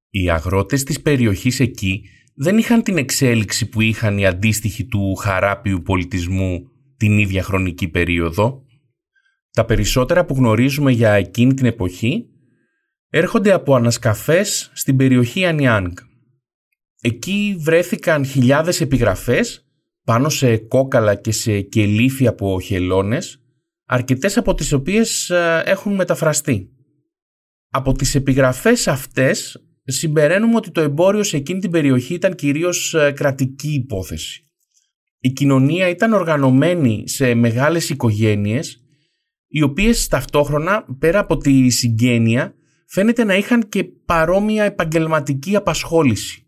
Οι 0.10 0.30
αγρότες 0.30 0.84
της 0.84 1.02
περιοχής 1.02 1.60
εκεί 1.60 2.04
δεν 2.36 2.58
είχαν 2.58 2.84
την 2.84 2.98
εξέλιξη 2.98 3.70
που 3.70 3.82
είχαν 3.82 4.18
οι 4.18 4.26
αντίστοιχοι 4.26 4.86
του 4.86 5.16
χαράπιου 5.16 5.82
πολιτισμού 5.82 6.68
την 6.98 7.18
ίδια 7.18 7.44
χρονική 7.44 7.88
περίοδο. 7.88 8.66
Τα 9.52 9.66
περισσότερα 9.66 10.26
που 10.26 10.34
γνωρίζουμε 10.34 10.92
για 10.92 11.12
εκείνη 11.12 11.54
την 11.54 11.66
εποχή 11.66 12.26
έρχονται 13.10 13.52
από 13.52 13.76
ανασκαφές 13.76 14.72
στην 14.74 14.96
περιοχή 14.96 15.46
Ανιάνγκ. 15.46 15.92
Εκεί 17.04 17.56
βρέθηκαν 17.60 18.26
χιλιάδες 18.26 18.82
επιγραφές 18.82 19.66
πάνω 20.04 20.30
σε 20.30 20.58
κόκαλα 20.58 21.16
και 21.16 21.32
σε 21.32 21.62
κελίφια 21.62 22.30
από 22.30 22.62
χελώνες, 22.62 23.42
αρκετές 23.86 24.38
από 24.38 24.54
τις 24.54 24.72
οποίες 24.72 25.30
ε, 25.30 25.64
έχουν 25.66 25.96
μεταφραστεί. 25.96 26.70
Από 27.70 27.94
τις 27.94 28.16
επιγραφές 28.16 28.88
αυτές 28.88 29.66
συμπεραίνουμε 29.84 30.56
ότι 30.56 30.72
το 30.72 30.82
εμπόριο 30.82 31.24
σε 31.24 31.38
εκείνη 31.38 31.60
την 31.60 31.72
περιοχή 31.72 32.14
ήταν 32.14 32.36
κυρίως 32.36 32.94
ε, 32.94 33.12
κρατική 33.12 33.74
υπόθεση. 33.74 34.46
Η 35.20 35.32
κοινωνία 35.32 35.88
ήταν 35.88 36.14
οργανωμένη 36.14 37.04
σε 37.08 37.34
μεγάλες 37.34 37.90
οικογένειες, 37.90 38.84
οι 39.48 39.62
οποίες 39.62 40.08
ταυτόχρονα, 40.08 40.86
πέρα 41.00 41.20
από 41.20 41.38
τη 41.38 41.70
συγγένεια, 41.70 42.56
φαίνεται 42.88 43.24
να 43.24 43.36
είχαν 43.36 43.70
και 43.70 43.84
παρόμοια 43.84 44.64
επαγγελματική 44.64 45.56
απασχόληση. 45.56 46.41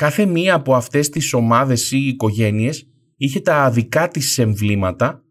Κάθε 0.00 0.26
μία 0.26 0.54
από 0.54 0.74
αυτές 0.74 1.08
τις 1.08 1.32
ομάδες 1.32 1.90
ή 1.92 2.06
οικογένειες 2.06 2.86
είχε 3.16 3.40
τα 3.40 3.70
δικά 3.70 4.08
της 4.08 4.38
εμβλήματα 4.38 5.22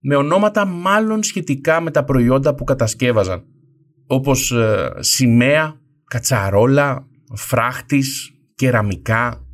με 0.00 0.16
ονόματα 0.16 0.64
μάλλον 0.64 1.22
σχετικά 1.22 1.80
με 1.80 1.90
τα 1.90 2.04
προϊόντα 2.04 2.54
που 2.54 2.64
κατασκεύαζαν, 2.64 3.44
όπως 4.06 4.52
ε, 4.52 4.90
σημαία, 4.98 5.80
κατσαρόλα, 6.04 7.06
φράχτης, 7.34 8.30
κεραμικά. 8.54 9.46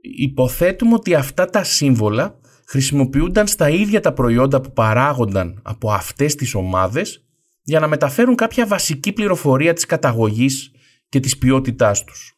Υποθέτουμε 0.00 0.94
ότι 0.94 1.14
αυτά 1.14 1.44
τα 1.44 1.64
σύμβολα 1.64 2.40
χρησιμοποιούνταν 2.66 3.46
στα 3.46 3.68
ίδια 3.68 4.00
τα 4.00 4.12
προϊόντα 4.12 4.60
που 4.60 4.72
παράγονταν 4.72 5.60
από 5.62 5.90
αυτές 5.90 6.34
τις 6.34 6.54
ομάδες 6.54 7.26
για 7.62 7.80
να 7.80 7.88
μεταφέρουν 7.88 8.34
κάποια 8.34 8.66
βασική 8.66 9.12
πληροφορία 9.12 9.72
της 9.72 9.86
καταγωγής 9.86 10.70
και 11.08 11.20
της 11.20 11.38
ποιότητάς 11.38 12.04
τους. 12.04 12.37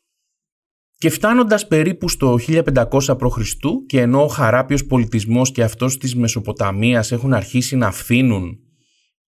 Και 1.00 1.10
φτάνοντας 1.10 1.66
περίπου 1.66 2.08
στο 2.08 2.38
1500 2.46 3.18
π.Χ. 3.18 3.38
και 3.86 4.00
ενώ 4.00 4.24
ο 4.24 4.26
χαράπιος 4.26 4.84
πολιτισμός 4.86 5.52
και 5.52 5.62
αυτός 5.62 5.98
της 5.98 6.14
Μεσοποταμίας 6.16 7.12
έχουν 7.12 7.32
αρχίσει 7.32 7.76
να 7.76 7.90
φθήνουν 7.90 8.58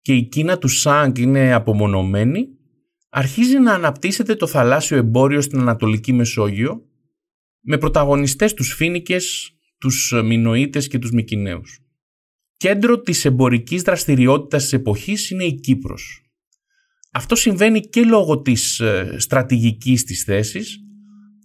και 0.03 0.15
η 0.15 0.23
Κίνα 0.23 0.59
του 0.59 0.69
Σάνγκ 0.69 1.19
είναι 1.19 1.53
απομονωμένη, 1.53 2.49
αρχίζει 3.09 3.59
να 3.59 3.73
αναπτύσσεται 3.73 4.35
το 4.35 4.47
θαλάσσιο 4.47 4.97
εμπόριο 4.97 5.41
στην 5.41 5.61
Ανατολική 5.61 6.13
Μεσόγειο 6.13 6.83
με 7.61 7.79
πρωταγωνιστές 7.79 8.55
τους 8.55 8.75
Φίνικες, 8.75 9.51
τους 9.79 10.13
Μινοίτες 10.25 10.89
και 10.89 10.99
τους 10.99 11.11
Μικυναίους. 11.11 11.79
Κέντρο 12.57 13.01
της 13.01 13.25
εμπορικής 13.25 13.83
δραστηριότητας 13.83 14.63
της 14.63 14.73
εποχής 14.73 15.31
είναι 15.31 15.45
η 15.45 15.55
Κύπρος. 15.55 16.23
Αυτό 17.13 17.35
συμβαίνει 17.35 17.81
και 17.81 18.03
λόγω 18.03 18.41
της 18.41 18.81
ε, 18.81 19.17
στρατηγικής 19.19 20.05
της 20.05 20.23
θέσης, 20.23 20.83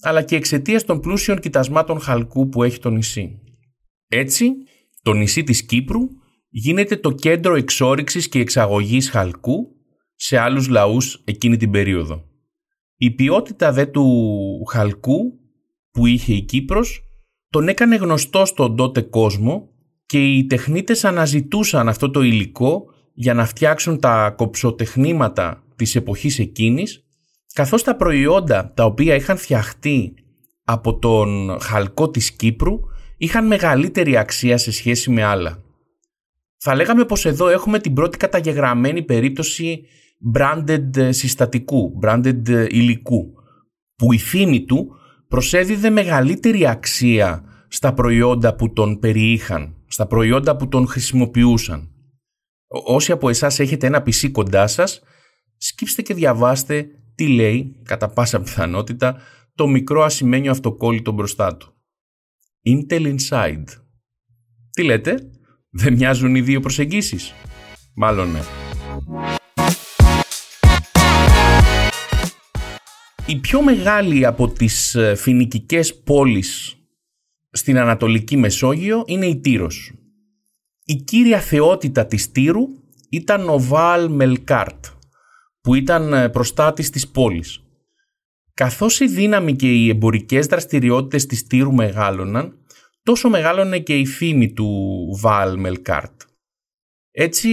αλλά 0.02 0.22
και 0.22 0.36
εξαιτίας 0.36 0.84
των 0.84 1.00
πλούσιων 1.00 1.40
κοιτασμάτων 1.40 2.00
χαλκού 2.00 2.50
που 2.50 2.64
έχει 2.64 2.80
το 2.80 2.90
νησί. 2.90 3.40
Έτσι, 4.08 4.52
το 5.02 5.14
νησί 5.14 5.44
της 5.44 5.66
Κύπρου 5.66 6.02
γίνεται 6.50 6.98
το 6.98 7.12
κέντρο 7.12 7.56
εξόριξης 7.56 8.28
και 8.28 8.40
εξαγωγής 8.40 9.10
χαλκού 9.10 9.76
σε 10.16 10.38
άλλους 10.38 10.68
λαούς 10.68 11.22
εκείνη 11.26 11.58
την 11.58 11.72
περίοδο. 11.72 12.24
Η 12.98 13.12
ποιότητα 13.12 13.72
δε 13.72 13.86
του 13.86 14.06
χαλκού 14.70 15.20
που 15.92 16.06
είχε 16.06 16.34
η 16.34 16.42
Κύπρος 16.42 17.02
τον 17.50 17.68
έκανε 17.68 17.96
γνωστό 17.96 18.46
στον 18.46 18.76
τότε 18.76 19.02
κόσμο 19.02 19.70
και 20.06 20.36
οι 20.36 20.46
τεχνίτες 20.46 21.06
αναζητούσαν 21.06 21.90
αυτό 21.90 22.12
το 22.12 22.22
υλικό 22.22 22.84
για 23.14 23.34
να 23.34 23.46
φτιάξουν 23.46 24.00
τα 24.00 24.34
κοψοτεχνήματα 24.38 25.64
της 25.76 25.96
εποχής 25.96 26.40
εκείνης 26.40 27.07
καθώς 27.58 27.84
τα 27.84 27.96
προϊόντα 27.96 28.72
τα 28.74 28.86
οποία 28.86 29.16
είχαν 29.16 29.38
φτιαχτεί 29.38 30.14
από 30.64 31.00
τον 31.00 31.58
χαλκό 31.62 32.10
της 32.10 32.32
Κύπρου 32.32 32.80
είχαν 33.18 33.48
μεγαλύτερη 33.48 34.18
αξία 34.18 34.58
σε 34.58 34.72
σχέση 34.72 35.10
με 35.10 35.24
άλλα. 35.24 35.64
Θα 36.58 36.76
λέγαμε 36.76 37.06
πως 37.06 37.26
εδώ 37.26 37.48
έχουμε 37.48 37.80
την 37.80 37.94
πρώτη 37.94 38.18
καταγεγραμμένη 38.18 39.04
περίπτωση 39.04 39.86
branded 40.36 41.10
συστατικού, 41.10 42.00
branded 42.04 42.68
υλικού, 42.70 43.34
που 43.96 44.14
η 44.14 44.18
φήμη 44.18 44.64
του 44.66 44.96
προσέδιδε 45.28 45.90
μεγαλύτερη 45.90 46.68
αξία 46.68 47.44
στα 47.68 47.94
προϊόντα 47.94 48.56
που 48.56 48.74
τον 48.74 49.00
περιείχαν, 49.00 49.76
στα 49.88 50.08
προϊόντα 50.08 50.56
που 50.56 50.68
τον 50.68 50.88
χρησιμοποιούσαν. 50.88 51.92
Όσοι 52.68 53.12
από 53.12 53.30
εσάς 53.30 53.60
έχετε 53.60 53.88
ένα 53.88 54.04
PC 54.06 54.32
κοντά 54.32 54.68
σας, 54.68 55.02
σκύψτε 55.58 56.02
και 56.02 56.14
διαβάστε 56.14 56.88
τι 57.18 57.28
λέει, 57.28 57.76
κατά 57.84 58.10
πάσα 58.10 58.42
πιθανότητα, 58.42 59.22
το 59.56 59.68
μικρό 59.68 60.04
ασημένιο 60.04 60.52
αυτοκόλλητο 60.52 61.12
μπροστά 61.12 61.58
του. 61.58 61.74
Intel 62.66 63.16
Inside. 63.16 63.64
Τι 64.72 64.84
λέτε, 64.84 65.32
δεν 65.70 65.94
μοιάζουν 65.94 66.36
οι 66.36 66.42
δύο 66.42 66.60
προσεγγίσεις; 66.60 67.34
Μάλλον 67.96 68.32
ναι. 68.32 68.40
Η 73.26 73.40
πιο 73.40 73.62
μεγάλη 73.62 74.26
από 74.26 74.50
τις 74.50 74.96
ε, 74.96 75.16
φινικικές 75.16 76.02
πόλεις 76.02 76.78
στην 77.52 77.78
Ανατολική 77.78 78.38
Μεσόγειο 78.38 79.04
είναι 79.08 79.26
η 79.26 79.40
Τύρος. 79.40 79.94
Η 80.84 80.96
κύρια 80.96 81.40
θεότητα 81.40 82.06
της 82.06 82.32
Τύρου 82.32 82.64
ήταν 83.10 83.50
ο 83.50 83.60
Βάλ 83.60 84.10
Μελκάρτ, 84.10 84.86
που 85.68 85.76
ήταν 85.76 86.14
ε, 86.14 86.30
προστάτης 86.30 86.90
της 86.90 87.08
πόλης. 87.08 87.64
Καθώς 88.54 89.00
η 89.00 89.08
δύναμη 89.08 89.56
και 89.56 89.72
οι 89.72 89.90
εμπορικές 89.90 90.46
δραστηριότητες 90.46 91.26
της 91.26 91.48
Τύρου 91.48 91.74
μεγάλωναν, 91.74 92.58
τόσο 93.04 93.30
μεγάλωνε 93.30 93.80
και 93.80 93.98
η 93.98 94.06
φήμη 94.06 94.54
του 94.54 94.70
Βάλ 95.22 95.60
Μελκάρτ. 95.60 96.22
Έτσι, 97.12 97.50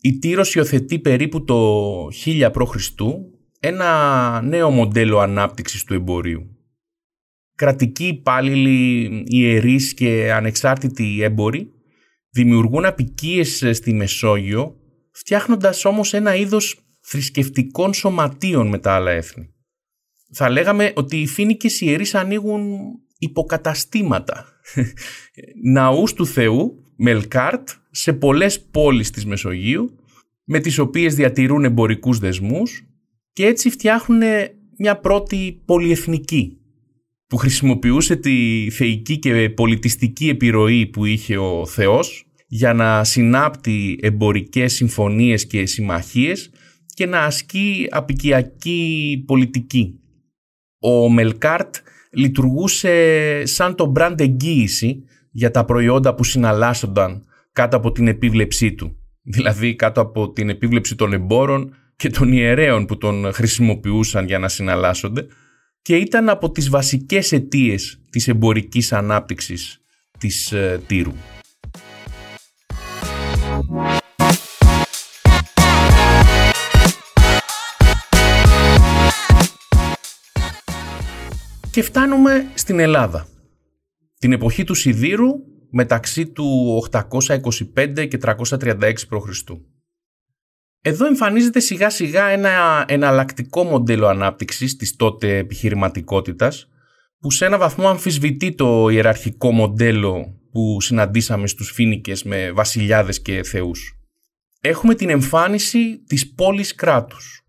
η 0.00 0.18
Τύρος 0.18 0.54
υιοθετεί 0.54 0.98
περίπου 0.98 1.44
το 1.44 2.06
1000 2.24 2.50
π.Χ. 2.52 2.76
ένα 3.60 4.40
νέο 4.42 4.70
μοντέλο 4.70 5.18
ανάπτυξης 5.18 5.84
του 5.84 5.94
εμπορίου. 5.94 6.56
Κρατικοί 7.54 8.06
υπάλληλοι, 8.06 9.22
ιερείς 9.26 9.94
και 9.94 10.32
ανεξάρτητοι 10.32 11.22
έμποροι 11.22 11.72
δημιουργούν 12.30 12.84
απικίες 12.84 13.64
στη 13.72 13.92
Μεσόγειο, 13.92 14.76
φτιάχνοντας 15.10 15.84
όμως 15.84 16.12
ένα 16.12 16.34
είδος 16.34 16.83
θρησκευτικών 17.04 17.94
σωματείων 17.94 18.68
με 18.68 18.78
τα 18.78 18.92
άλλα 18.92 19.10
έθνη. 19.10 19.48
Θα 20.32 20.50
λέγαμε 20.50 20.92
ότι 20.94 21.20
οι 21.20 21.26
φοίνικες 21.26 21.80
ιερείς 21.80 22.14
ανοίγουν 22.14 22.78
υποκαταστήματα, 23.18 24.46
ναούς 25.74 26.12
του 26.12 26.26
Θεού, 26.26 26.78
Μελκάρτ, 26.96 27.68
σε 27.90 28.12
πολλές 28.12 28.60
πόλεις 28.60 29.10
της 29.10 29.26
Μεσογείου, 29.26 29.98
με 30.44 30.60
τις 30.60 30.78
οποίες 30.78 31.14
διατηρούν 31.14 31.64
εμπορικούς 31.64 32.18
δεσμούς 32.18 32.82
και 33.32 33.46
έτσι 33.46 33.70
φτιάχνουν 33.70 34.22
μια 34.78 34.98
πρώτη 34.98 35.62
πολυεθνική 35.64 36.58
που 37.26 37.36
χρησιμοποιούσε 37.36 38.16
τη 38.16 38.68
θεϊκή 38.70 39.18
και 39.18 39.50
πολιτιστική 39.50 40.28
επιρροή 40.28 40.86
που 40.86 41.04
είχε 41.04 41.36
ο 41.36 41.66
Θεός 41.66 42.26
για 42.46 42.72
να 42.72 43.04
συνάπτει 43.04 43.98
εμπορικές 44.02 44.72
συμφωνίες 44.72 45.46
και 45.46 45.66
συμμαχίες 45.66 46.50
και 46.94 47.06
να 47.06 47.20
ασκεί 47.20 47.86
απικιακή 47.90 49.22
πολιτική. 49.26 49.98
Ο 50.78 51.08
Μελκάρτ 51.08 51.74
λειτουργούσε 52.10 53.42
σαν 53.44 53.74
το 53.74 53.92
brand 53.96 54.20
εγγύηση 54.20 55.04
για 55.30 55.50
τα 55.50 55.64
προϊόντα 55.64 56.14
που 56.14 56.24
συναλλάσσονταν 56.24 57.24
κάτω 57.52 57.76
από 57.76 57.92
την 57.92 58.08
επίβλεψή 58.08 58.72
του. 58.72 58.96
Δηλαδή 59.22 59.74
κάτω 59.74 60.00
από 60.00 60.32
την 60.32 60.48
επίβλεψη 60.48 60.94
των 60.94 61.12
εμπόρων 61.12 61.74
και 61.96 62.08
των 62.08 62.32
ιερέων 62.32 62.86
που 62.86 62.98
τον 62.98 63.32
χρησιμοποιούσαν 63.32 64.26
για 64.26 64.38
να 64.38 64.48
συναλλάσσονται 64.48 65.26
και 65.82 65.96
ήταν 65.96 66.28
από 66.28 66.50
τις 66.50 66.68
βασικές 66.68 67.32
αιτίες 67.32 68.00
της 68.10 68.28
εμπορικής 68.28 68.92
ανάπτυξης 68.92 69.80
της 70.18 70.52
ε, 70.52 70.82
Τύρου. 70.86 71.12
Και 81.74 81.82
φτάνουμε 81.82 82.50
στην 82.54 82.78
Ελλάδα. 82.78 83.26
Την 84.18 84.32
εποχή 84.32 84.64
του 84.64 84.74
Σιδήρου 84.74 85.30
μεταξύ 85.70 86.26
του 86.26 86.78
825 86.90 88.08
και 88.08 88.18
336 88.22 88.92
π.Χ. 89.08 89.50
Εδώ 90.80 91.06
εμφανίζεται 91.06 91.60
σιγά 91.60 91.90
σιγά 91.90 92.28
ένα 92.28 92.84
εναλλακτικό 92.88 93.64
μοντέλο 93.64 94.06
ανάπτυξης 94.06 94.76
της 94.76 94.96
τότε 94.96 95.36
επιχειρηματικότητας 95.36 96.68
που 97.18 97.30
σε 97.30 97.44
ένα 97.44 97.58
βαθμό 97.58 97.88
αμφισβητεί 97.88 98.54
το 98.54 98.88
ιεραρχικό 98.88 99.52
μοντέλο 99.52 100.40
που 100.50 100.80
συναντήσαμε 100.80 101.46
στους 101.46 101.70
φίνικες 101.70 102.22
με 102.22 102.52
βασιλιάδες 102.52 103.22
και 103.22 103.42
θεούς. 103.42 103.98
Έχουμε 104.60 104.94
την 104.94 105.10
εμφάνιση 105.10 106.04
της 106.06 106.34
πόλης 106.34 106.74
κράτους. 106.74 107.42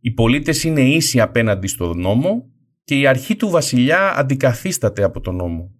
Οι 0.00 0.10
πολίτες 0.10 0.64
είναι 0.64 0.80
ίσοι 0.80 1.20
απέναντι 1.20 1.66
στον 1.66 2.00
νόμο 2.00 2.50
και 2.86 2.98
η 2.98 3.06
αρχή 3.06 3.36
του 3.36 3.48
βασιλιά 3.48 4.16
αντικαθίσταται 4.16 5.02
από 5.02 5.20
τον 5.20 5.36
νόμο. 5.36 5.70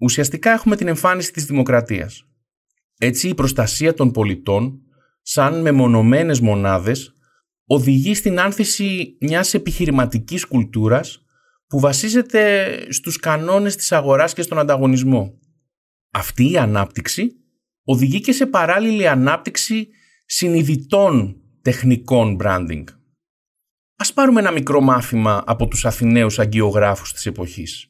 Ουσιαστικά 0.00 0.50
έχουμε 0.50 0.76
την 0.76 0.88
εμφάνιση 0.88 1.32
της 1.32 1.44
δημοκρατίας. 1.44 2.24
Έτσι 2.98 3.28
η 3.28 3.34
προστασία 3.34 3.94
των 3.94 4.10
πολιτών 4.10 4.80
σαν 5.22 5.60
μεμονωμένες 5.60 6.40
μονάδες 6.40 7.12
οδηγεί 7.64 8.14
στην 8.14 8.40
άνθηση 8.40 9.16
μιας 9.20 9.54
επιχειρηματικής 9.54 10.44
κουλτούρας 10.46 11.24
που 11.66 11.80
βασίζεται 11.80 12.70
στους 12.88 13.16
κανόνες 13.16 13.76
της 13.76 13.92
αγοράς 13.92 14.32
και 14.32 14.42
στον 14.42 14.58
ανταγωνισμό. 14.58 15.38
Αυτή 16.10 16.50
η 16.50 16.58
ανάπτυξη 16.58 17.30
οδηγεί 17.84 18.20
και 18.20 18.32
σε 18.32 18.46
παράλληλη 18.46 19.08
ανάπτυξη 19.08 19.88
συνειδητών 20.26 21.36
τεχνικών 21.62 22.36
branding. 22.42 22.84
Ας 24.02 24.12
πάρουμε 24.12 24.40
ένα 24.40 24.50
μικρό 24.50 24.80
μάθημα 24.80 25.42
από 25.46 25.68
τους 25.68 25.84
Αθηναίους 25.84 26.38
αγκιογράφους 26.38 27.12
της 27.12 27.26
εποχής. 27.26 27.86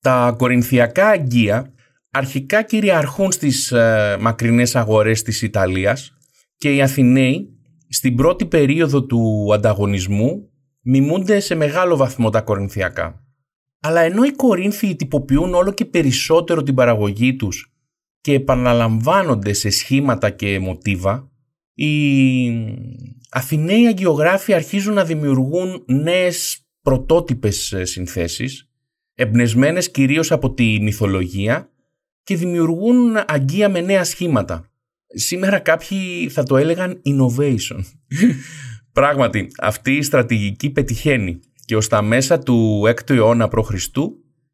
Τα 0.00 0.34
κορινθιακά 0.38 1.08
αγκία 1.08 1.72
αρχικά 2.10 2.62
κυριαρχούν 2.62 3.32
στις 3.32 3.72
ε, 3.72 4.16
μακρινές 4.20 4.76
αγορές 4.76 5.22
της 5.22 5.42
Ιταλίας 5.42 6.16
και 6.56 6.74
οι 6.74 6.82
Αθηναίοι 6.82 7.48
στην 7.88 8.14
πρώτη 8.14 8.46
περίοδο 8.46 9.04
του 9.04 9.50
ανταγωνισμού 9.54 10.50
μιμούνται 10.80 11.40
σε 11.40 11.54
μεγάλο 11.54 11.96
βαθμό 11.96 12.30
τα 12.30 12.40
κορινθιακά. 12.40 13.24
Αλλά 13.80 14.00
ενώ 14.00 14.24
οι 14.24 14.32
Κορίνθιοι 14.32 14.96
τυποποιούν 14.96 15.54
όλο 15.54 15.72
και 15.72 15.84
περισσότερο 15.84 16.62
την 16.62 16.74
παραγωγή 16.74 17.36
τους 17.36 17.72
και 18.20 18.32
επαναλαμβάνονται 18.32 19.52
σε 19.52 19.70
σχήματα 19.70 20.30
και 20.30 20.58
μοτίβα, 20.58 21.30
οι 21.74 22.76
Αθηναίοι 23.30 23.86
αγκιογράφοι 23.86 24.52
αρχίζουν 24.52 24.94
να 24.94 25.04
δημιουργούν 25.04 25.82
νέες 25.86 26.58
πρωτότυπες 26.82 27.74
συνθέσεις, 27.82 28.68
εμπνεσμένες 29.14 29.90
κυρίως 29.90 30.32
από 30.32 30.54
τη 30.54 30.80
μυθολογία 30.80 31.70
και 32.22 32.36
δημιουργούν 32.36 33.16
αγκία 33.26 33.68
με 33.68 33.80
νέα 33.80 34.04
σχήματα. 34.04 34.70
Σήμερα 35.06 35.58
κάποιοι 35.58 36.28
θα 36.28 36.42
το 36.42 36.56
έλεγαν 36.56 37.02
innovation. 37.04 37.80
Πράγματι, 38.92 39.50
αυτή 39.58 39.92
η 39.92 40.02
στρατηγική 40.02 40.70
πετυχαίνει 40.70 41.40
και 41.64 41.76
ως 41.76 41.88
τα 41.88 42.02
μέσα 42.02 42.38
του 42.38 42.82
6ου 42.86 43.10
αιώνα 43.10 43.48
π.Χ. 43.48 43.74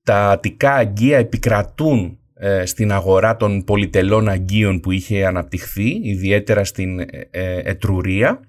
τα 0.03 0.31
Αττικά 0.31 0.73
αγκία 0.75 1.19
επικρατούν 1.19 1.99
ε, 2.05 2.20
στην 2.65 2.93
αγορά 2.93 3.37
των 3.37 3.65
πολυτελών 3.65 4.29
αγκίων 4.29 4.81
που 4.81 4.91
είχε 4.91 5.27
αναπτυχθεί, 5.27 6.01
ιδιαίτερα 6.03 6.65
στην 6.65 7.01
ε, 7.01 7.07
ε, 7.31 7.61
Ετρουρία, 7.65 8.41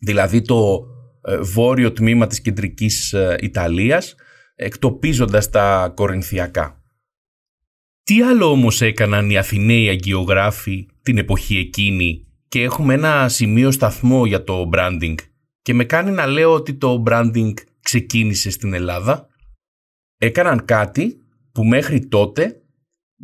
δηλαδή 0.00 0.42
το 0.42 0.86
βόρειο 1.42 1.92
τμήμα 1.92 2.26
της 2.26 2.40
κεντρικής 2.40 3.14
Ιταλίας, 3.40 4.14
εκτοπίζοντας 4.54 5.50
τα 5.50 5.92
κορινθιακά. 5.96 6.82
Τι 8.02 8.22
άλλο 8.22 8.50
όμως 8.50 8.80
έκαναν 8.80 9.30
οι 9.30 9.36
Αθηναίοι 9.36 9.88
αγκιογράφοι 9.88 10.88
την 11.02 11.18
εποχή 11.18 11.56
εκείνη; 11.56 12.26
Και 12.48 12.62
έχουμε 12.62 12.94
ένα 12.94 13.28
σημείο 13.28 13.70
σταθμό 13.70 14.26
για 14.26 14.44
το 14.44 14.70
branding 14.72 15.14
και 15.62 15.74
με 15.74 15.84
κάνει 15.84 16.10
να 16.10 16.26
λέω 16.26 16.52
ότι 16.52 16.74
το 16.74 17.02
branding 17.06 17.52
ξεκίνησε 17.80 18.50
στην 18.50 18.74
Ελλάδα. 18.74 19.28
Έκαναν 20.18 20.64
κάτι 20.64 21.16
που 21.52 21.64
μέχρι 21.64 22.06
τότε 22.06 22.63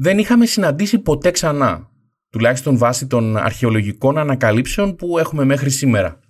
δεν 0.03 0.19
είχαμε 0.19 0.47
συναντήσει 0.47 0.99
ποτέ 0.99 1.31
ξανά, 1.31 1.91
τουλάχιστον 2.31 2.77
βάσει 2.77 3.07
των 3.07 3.37
αρχαιολογικών 3.37 4.19
ανακαλύψεων 4.19 4.97
που 4.97 5.19
έχουμε 5.19 5.45
μέχρι 5.45 5.71
σήμερα. 5.71 6.21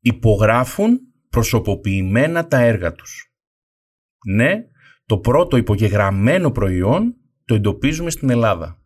Υπογράφουν 0.00 1.00
προσωποποιημένα 1.28 2.46
τα 2.46 2.58
έργα 2.58 2.92
τους. 2.92 3.34
Ναι, 4.26 4.54
το 5.04 5.18
πρώτο 5.18 5.56
υπογεγραμμένο 5.56 6.50
προϊόν 6.50 7.14
το 7.44 7.54
εντοπίζουμε 7.54 8.10
στην 8.10 8.30
Ελλάδα. 8.30 8.82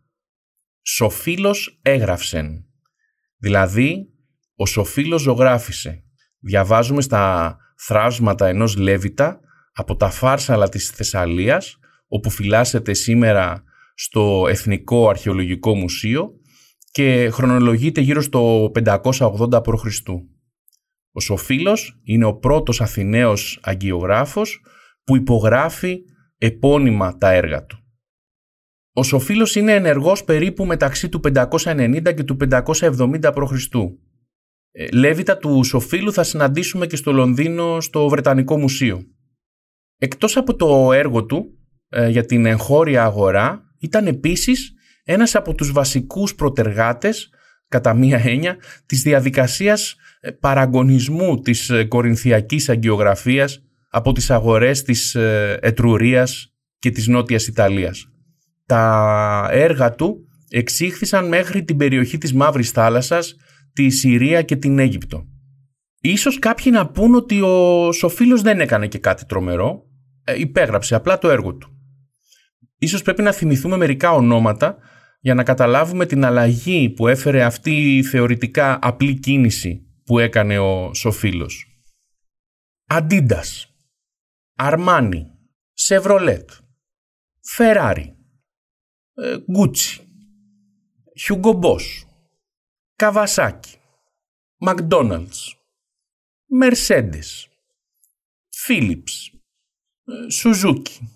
Σοφίλος 0.81 1.79
έγραυσεν. 1.81 2.65
Δηλαδή, 3.37 4.13
ο 4.55 4.65
Σοφίλος 4.65 5.21
ζωγράφησε. 5.21 6.03
Διαβάζουμε 6.39 7.01
στα 7.01 7.55
θράσματα 7.77 8.47
ενός 8.47 8.75
Λέβητα 8.75 9.39
από 9.71 9.95
τα 9.95 10.09
φάρσαλα 10.09 10.69
της 10.69 10.89
Θεσσαλίας, 10.89 11.79
όπου 12.07 12.29
φυλάσσεται 12.29 12.93
σήμερα 12.93 13.63
στο 13.95 14.45
Εθνικό 14.49 15.09
Αρχαιολογικό 15.09 15.75
Μουσείο 15.75 16.31
και 16.91 17.29
χρονολογείται 17.31 18.01
γύρω 18.01 18.21
στο 18.21 18.71
580 18.73 19.63
π.Χ. 19.63 19.85
Ο 21.11 21.19
Σοφίλος 21.19 21.99
είναι 22.03 22.25
ο 22.25 22.35
πρώτος 22.37 22.81
Αθηναίος 22.81 23.59
αγκιογράφος 23.63 24.61
που 25.03 25.15
υπογράφει 25.15 25.99
επώνυμα 26.37 27.17
τα 27.17 27.31
έργα 27.31 27.65
του. 27.65 27.79
Ο 28.93 29.03
Σοφίλος 29.03 29.55
είναι 29.55 29.73
ενεργός 29.73 30.23
περίπου 30.23 30.65
μεταξύ 30.65 31.09
του 31.09 31.19
590 31.23 32.13
και 32.15 32.23
του 32.23 32.37
570 32.49 33.31
π.Χ. 33.33 33.53
Ε, 34.71 34.87
Λέβητα 34.91 35.37
του 35.37 35.63
Σοφίλου 35.63 36.13
θα 36.13 36.23
συναντήσουμε 36.23 36.87
και 36.87 36.95
στο 36.95 37.11
Λονδίνο 37.11 37.81
στο 37.81 38.09
Βρετανικό 38.09 38.57
Μουσείο. 38.57 39.01
Εκτός 39.97 40.37
από 40.37 40.55
το 40.55 40.91
έργο 40.91 41.25
του 41.25 41.45
ε, 41.45 41.64
για 42.09 42.25
την 42.25 42.45
εγχώρια 42.45 43.03
αγορά, 43.03 43.63
ήταν 43.79 44.07
επίσης 44.07 44.73
ένας 45.03 45.35
από 45.35 45.55
τους 45.55 45.71
βασικούς 45.71 46.35
προτεργάτες, 46.35 47.29
κατά 47.67 47.93
μία 47.93 48.21
έννοια, 48.25 48.57
της 48.85 49.01
διαδικασίας 49.01 49.95
ε, 50.19 50.31
παραγωνισμού 50.31 51.39
της 51.39 51.71
κορινθιακής 51.87 52.69
αγκιογραφίας 52.69 53.63
από 53.89 54.11
τις 54.11 54.31
αγορές 54.31 54.81
της 54.81 55.15
Ετρουρίας 55.59 56.53
και 56.79 56.91
της 56.91 57.07
Νότιας 57.07 57.47
Ιταλίας 57.47 58.09
τα 58.65 59.47
έργα 59.51 59.95
του 59.95 60.27
εξήχθησαν 60.49 61.27
μέχρι 61.27 61.63
την 61.63 61.77
περιοχή 61.77 62.17
της 62.17 62.33
Μαύρης 62.33 62.71
Θάλασσας, 62.71 63.35
τη 63.73 63.89
Συρία 63.89 64.41
και 64.41 64.55
την 64.55 64.79
Αίγυπτο. 64.79 65.25
Ίσως 66.01 66.39
κάποιοι 66.39 66.71
να 66.75 66.87
πούν 66.89 67.15
ότι 67.15 67.41
ο 67.41 67.91
Σοφίλος 67.91 68.41
δεν 68.41 68.59
έκανε 68.59 68.87
και 68.87 68.97
κάτι 68.97 69.25
τρομερό, 69.25 69.83
ε, 70.23 70.39
υπέγραψε 70.39 70.95
απλά 70.95 71.17
το 71.17 71.29
έργο 71.29 71.55
του. 71.55 71.74
Ίσως 72.77 73.01
πρέπει 73.01 73.21
να 73.21 73.31
θυμηθούμε 73.31 73.77
μερικά 73.77 74.11
ονόματα 74.11 74.77
για 75.19 75.33
να 75.33 75.43
καταλάβουμε 75.43 76.05
την 76.05 76.25
αλλαγή 76.25 76.89
που 76.89 77.07
έφερε 77.07 77.43
αυτή 77.43 77.97
η 77.97 78.03
θεωρητικά 78.03 78.79
απλή 78.81 79.19
κίνηση 79.19 79.85
που 80.03 80.19
έκανε 80.19 80.59
ο 80.59 80.93
Σοφίλος. 80.93 81.81
Αντίντας, 82.87 83.75
Αρμάνι, 84.55 85.31
Σεβρολέτ, 85.73 86.49
Φεράρι, 87.41 88.15
Γκούτσι, 89.51 90.01
Χιουγκομπός, 91.19 92.05
Καβασάκι, 92.95 93.75
Μακδόναλτς, 94.57 95.55
Μερσέντες, 96.45 97.49
Φίλιπς, 98.49 99.31
Σουζούκι, 100.29 101.14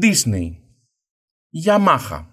Disney, 0.00 0.50
Yamaha 1.66 2.24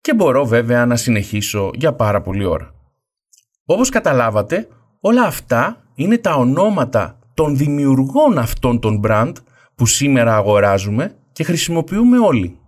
και 0.00 0.14
μπορώ 0.14 0.46
βέβαια 0.46 0.86
να 0.86 0.96
συνεχίσω 0.96 1.70
για 1.74 1.92
πάρα 1.94 2.20
πολλή 2.20 2.44
ώρα. 2.44 2.74
Όπως 3.64 3.88
καταλάβατε, 3.88 4.68
όλα 5.00 5.22
αυτά 5.22 5.84
είναι 5.94 6.18
τα 6.18 6.34
ονόματα 6.34 7.18
των 7.34 7.56
δημιουργών 7.56 8.38
αυτών 8.38 8.80
των 8.80 9.00
brand 9.04 9.32
που 9.74 9.86
σήμερα 9.86 10.36
αγοράζουμε 10.36 11.16
και 11.32 11.44
χρησιμοποιούμε 11.44 12.18
όλοι. 12.18 12.58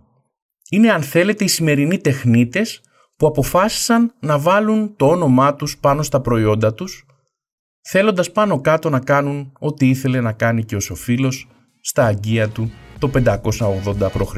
Είναι 0.69 0.91
αν 0.91 1.01
θέλετε 1.01 1.43
οι 1.43 1.47
σημερινοί 1.47 1.97
τεχνίτες 1.97 2.81
που 3.15 3.27
αποφάσισαν 3.27 4.13
να 4.19 4.39
βάλουν 4.39 4.95
το 4.95 5.07
όνομά 5.07 5.55
τους 5.55 5.77
πάνω 5.77 6.03
στα 6.03 6.21
προϊόντα 6.21 6.73
τους, 6.73 7.05
θέλοντας 7.81 8.31
πάνω 8.31 8.61
κάτω 8.61 8.89
να 8.89 8.99
κάνουν 8.99 9.51
ό,τι 9.59 9.89
ήθελε 9.89 10.21
να 10.21 10.31
κάνει 10.31 10.63
και 10.63 10.75
ο 10.75 10.79
Σοφίλος 10.79 11.47
στα 11.81 12.05
αγκία 12.05 12.49
του 12.49 12.71
το 12.99 13.11
580 13.13 14.11
π.Χ. 14.13 14.35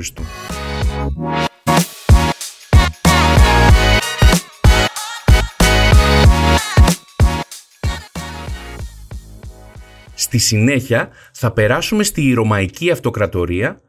Στη 10.13 10.37
συνέχεια 10.37 11.09
θα 11.33 11.51
περάσουμε 11.51 12.03
στη 12.03 12.33
Ρωμαϊκή 12.33 12.91
Αυτοκρατορία 12.91 13.81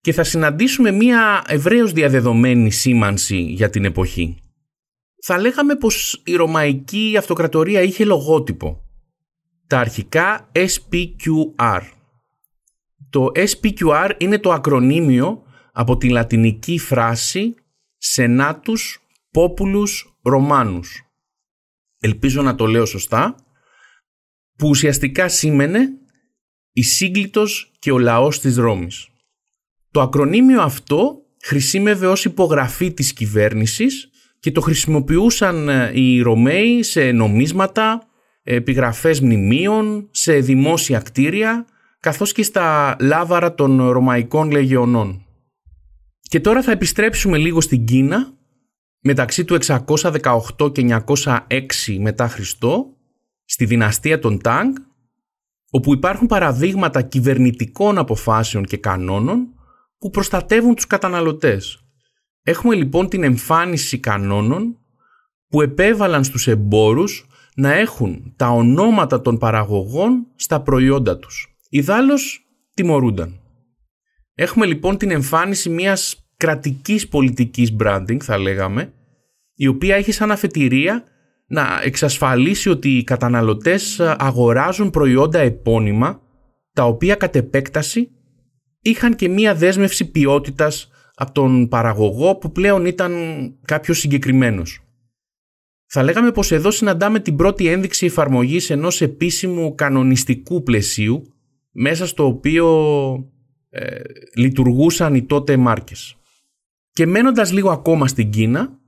και 0.00 0.12
θα 0.12 0.24
συναντήσουμε 0.24 0.90
μία 0.90 1.44
ευρέως 1.46 1.92
διαδεδομένη 1.92 2.70
σήμανση 2.70 3.36
για 3.36 3.70
την 3.70 3.84
εποχή. 3.84 4.38
Θα 5.22 5.38
λέγαμε 5.38 5.76
πως 5.76 6.22
η 6.24 6.34
Ρωμαϊκή 6.34 7.14
Αυτοκρατορία 7.18 7.80
είχε 7.80 8.04
λογότυπο. 8.04 8.80
Τα 9.66 9.78
αρχικά 9.78 10.50
SPQR. 10.52 11.95
Το 13.10 13.30
SPQR 13.34 14.10
είναι 14.18 14.38
το 14.38 14.52
ακρονίμιο 14.52 15.42
από 15.72 15.96
τη 15.96 16.08
λατινική 16.08 16.78
φράση 16.78 17.54
Senatus 18.14 18.96
Populus 19.32 19.92
Romanus. 20.22 20.86
Ελπίζω 22.00 22.42
να 22.42 22.54
το 22.54 22.66
λέω 22.66 22.84
σωστά 22.84 23.34
που 24.56 24.68
ουσιαστικά 24.68 25.28
σήμαινε 25.28 25.88
«Η 26.72 26.82
σύγκλιτος 26.82 27.72
και 27.78 27.92
ο 27.92 27.98
λαός 27.98 28.40
της 28.40 28.56
Ρώμης». 28.56 29.08
Το 29.90 30.00
ακρονίμιο 30.00 30.62
αυτό 30.62 31.20
χρησιμεύε 31.42 32.06
ως 32.06 32.24
υπογραφή 32.24 32.92
της 32.92 33.12
κυβέρνησης 33.12 34.10
και 34.40 34.52
το 34.52 34.60
χρησιμοποιούσαν 34.60 35.68
ε, 35.68 35.90
οι 35.94 36.20
Ρωμαίοι 36.20 36.82
σε 36.82 37.12
νομίσματα, 37.12 38.06
επιγραφές 38.42 39.20
μνημείων, 39.20 40.08
σε 40.10 40.38
δημόσια 40.38 41.00
κτίρια, 41.00 41.66
καθώς 42.00 42.32
και 42.32 42.42
στα 42.42 42.96
λάβαρα 43.00 43.54
των 43.54 43.90
Ρωμαϊκών 43.90 44.50
Λεγεωνών. 44.50 45.26
Και 46.20 46.40
τώρα 46.40 46.62
θα 46.62 46.70
επιστρέψουμε 46.70 47.38
λίγο 47.38 47.60
στην 47.60 47.84
Κίνα, 47.84 48.32
μεταξύ 49.00 49.44
του 49.44 49.54
618 49.54 50.72
και 50.72 51.02
906 51.06 51.98
μετά 51.98 52.28
Χριστό, 52.28 52.86
στη 53.44 53.64
δυναστεία 53.64 54.18
των 54.18 54.40
Τάγκ, 54.40 54.74
όπου 55.70 55.94
υπάρχουν 55.94 56.26
παραδείγματα 56.26 57.02
κυβερνητικών 57.02 57.98
αποφάσεων 57.98 58.64
και 58.64 58.76
κανόνων 58.76 59.48
που 59.98 60.10
προστατεύουν 60.10 60.74
τους 60.74 60.86
καταναλωτές. 60.86 61.84
Έχουμε 62.42 62.74
λοιπόν 62.74 63.08
την 63.08 63.22
εμφάνιση 63.22 63.98
κανόνων 63.98 64.78
που 65.48 65.62
επέβαλαν 65.62 66.24
στους 66.24 66.46
εμπόρους 66.46 67.26
να 67.54 67.72
έχουν 67.72 68.32
τα 68.36 68.48
ονόματα 68.48 69.20
των 69.20 69.38
παραγωγών 69.38 70.26
στα 70.36 70.60
προϊόντα 70.60 71.18
τους. 71.18 71.55
Ιδάλλως 71.68 72.46
τιμωρούνταν. 72.74 73.40
Έχουμε 74.34 74.66
λοιπόν 74.66 74.96
την 74.96 75.10
εμφάνιση 75.10 75.70
μιας 75.70 76.26
κρατικής 76.36 77.08
πολιτικής 77.08 77.76
branding 77.80 78.18
θα 78.22 78.38
λέγαμε, 78.38 78.92
η 79.54 79.66
οποία 79.66 79.96
έχει 79.96 80.12
σαν 80.12 80.30
αφετηρία 80.30 81.04
να 81.46 81.80
εξασφαλίσει 81.82 82.68
ότι 82.68 82.96
οι 82.96 83.04
καταναλωτές 83.04 84.00
αγοράζουν 84.00 84.90
προϊόντα 84.90 85.38
επώνυμα 85.38 86.20
τα 86.72 86.84
οποία 86.84 87.14
κατ' 87.14 87.36
επέκταση 87.36 88.10
είχαν 88.80 89.16
και 89.16 89.28
μία 89.28 89.54
δέσμευση 89.54 90.10
ποιότητας 90.10 90.88
από 91.14 91.32
τον 91.32 91.68
παραγωγό 91.68 92.36
που 92.36 92.52
πλέον 92.52 92.86
ήταν 92.86 93.14
κάποιος 93.64 93.98
συγκεκριμένος. 93.98 94.80
Θα 95.86 96.02
λέγαμε 96.02 96.32
πως 96.32 96.52
εδώ 96.52 96.70
συναντάμε 96.70 97.20
την 97.20 97.36
πρώτη 97.36 97.66
ένδειξη 97.66 98.06
εφαρμογής 98.06 98.70
ενός 98.70 99.00
επίσημου 99.00 99.74
κανονιστικού 99.74 100.62
πλαισίου 100.62 101.35
μέσα 101.78 102.06
στο 102.06 102.26
οποίο 102.26 102.66
ε, 103.68 104.00
λειτουργούσαν 104.36 105.14
οι 105.14 105.22
τότε 105.22 105.56
μάρκες. 105.56 106.16
Και 106.90 107.06
μένοντας 107.06 107.52
λίγο 107.52 107.70
ακόμα 107.70 108.08
στην 108.08 108.30
Κίνα, 108.30 108.78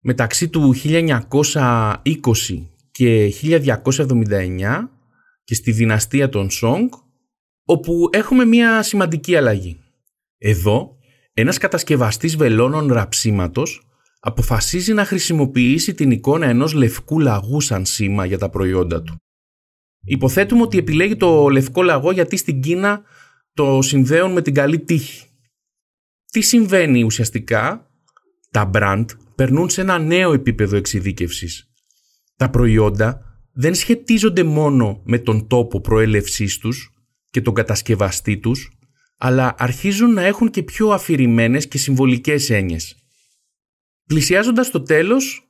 μεταξύ 0.00 0.48
του 0.48 0.74
1920 0.84 2.02
και 2.90 3.32
1279 3.42 4.88
και 5.44 5.54
στη 5.54 5.72
δυναστεία 5.72 6.28
των 6.28 6.50
Σόγκ, 6.50 6.88
όπου 7.64 8.08
έχουμε 8.12 8.44
μια 8.44 8.82
σημαντική 8.82 9.36
αλλαγή. 9.36 9.80
Εδώ, 10.38 10.96
ένας 11.32 11.58
κατασκευαστής 11.58 12.36
βελόνων 12.36 12.92
ραψίματος 12.92 13.86
αποφασίζει 14.20 14.92
να 14.92 15.04
χρησιμοποιήσει 15.04 15.94
την 15.94 16.10
εικόνα 16.10 16.46
ενός 16.46 16.72
λευκού 16.72 17.20
λαγού 17.20 17.60
σαν 17.60 17.84
σήμα 17.84 18.26
για 18.26 18.38
τα 18.38 18.50
προϊόντα 18.50 19.02
του. 19.02 19.16
Υποθέτουμε 20.08 20.62
ότι 20.62 20.78
επιλέγει 20.78 21.16
το 21.16 21.48
λευκό 21.48 21.82
λαγό 21.82 22.10
γιατί 22.10 22.36
στην 22.36 22.60
Κίνα 22.60 23.02
το 23.54 23.82
συνδέουν 23.82 24.32
με 24.32 24.42
την 24.42 24.54
καλή 24.54 24.78
τύχη. 24.80 25.26
Τι 26.30 26.40
συμβαίνει 26.40 27.02
ουσιαστικά, 27.02 27.90
τα 28.50 28.70
brand 28.74 29.04
περνούν 29.34 29.68
σε 29.68 29.80
ένα 29.80 29.98
νέο 29.98 30.32
επίπεδο 30.32 30.76
εξειδίκευσης. 30.76 31.70
Τα 32.36 32.50
προϊόντα 32.50 33.20
δεν 33.52 33.74
σχετίζονται 33.74 34.42
μόνο 34.42 35.02
με 35.04 35.18
τον 35.18 35.46
τόπο 35.46 35.80
προέλευσής 35.80 36.58
τους 36.58 36.90
και 37.30 37.40
τον 37.40 37.54
κατασκευαστή 37.54 38.38
τους, 38.38 38.78
αλλά 39.18 39.54
αρχίζουν 39.58 40.12
να 40.12 40.22
έχουν 40.22 40.50
και 40.50 40.62
πιο 40.62 40.88
αφηρημένες 40.88 41.68
και 41.68 41.78
συμβολικές 41.78 42.50
έννοιες. 42.50 42.96
Πλησιάζοντας 44.06 44.70
το 44.70 44.82
τέλος, 44.82 45.48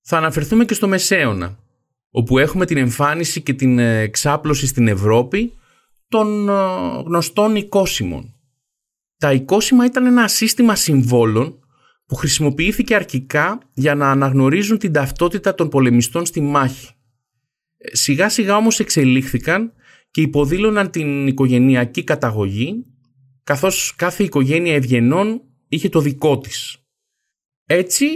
θα 0.00 0.16
αναφερθούμε 0.16 0.64
και 0.64 0.74
στο 0.74 0.88
Μεσαίωνα, 0.88 1.58
όπου 2.16 2.38
έχουμε 2.38 2.66
την 2.66 2.76
εμφάνιση 2.76 3.42
και 3.42 3.54
την 3.54 3.78
εξάπλωση 3.78 4.66
στην 4.66 4.88
Ευρώπη 4.88 5.52
των 6.08 6.48
ε, 6.48 6.52
γνωστών 7.04 7.56
οικόσιμων. 7.56 8.34
Τα 9.16 9.32
οικόσιμα 9.32 9.84
ήταν 9.84 10.06
ένα 10.06 10.28
σύστημα 10.28 10.74
συμβόλων 10.74 11.58
που 12.06 12.14
χρησιμοποιήθηκε 12.14 12.94
αρχικά 12.94 13.58
για 13.74 13.94
να 13.94 14.10
αναγνωρίζουν 14.10 14.78
την 14.78 14.92
ταυτότητα 14.92 15.54
των 15.54 15.68
πολεμιστών 15.68 16.26
στη 16.26 16.40
μάχη. 16.40 16.90
Ε, 17.76 17.96
σιγά 17.96 18.28
σιγά 18.28 18.56
όμως 18.56 18.80
εξελίχθηκαν 18.80 19.72
και 20.10 20.20
υποδήλωναν 20.20 20.90
την 20.90 21.26
οικογενειακή 21.26 22.04
καταγωγή, 22.04 22.86
καθώς 23.44 23.94
κάθε 23.96 24.22
οικογένεια 24.22 24.74
ευγενών 24.74 25.42
είχε 25.68 25.88
το 25.88 26.00
δικό 26.00 26.38
της. 26.38 26.76
Έτσι, 27.66 28.06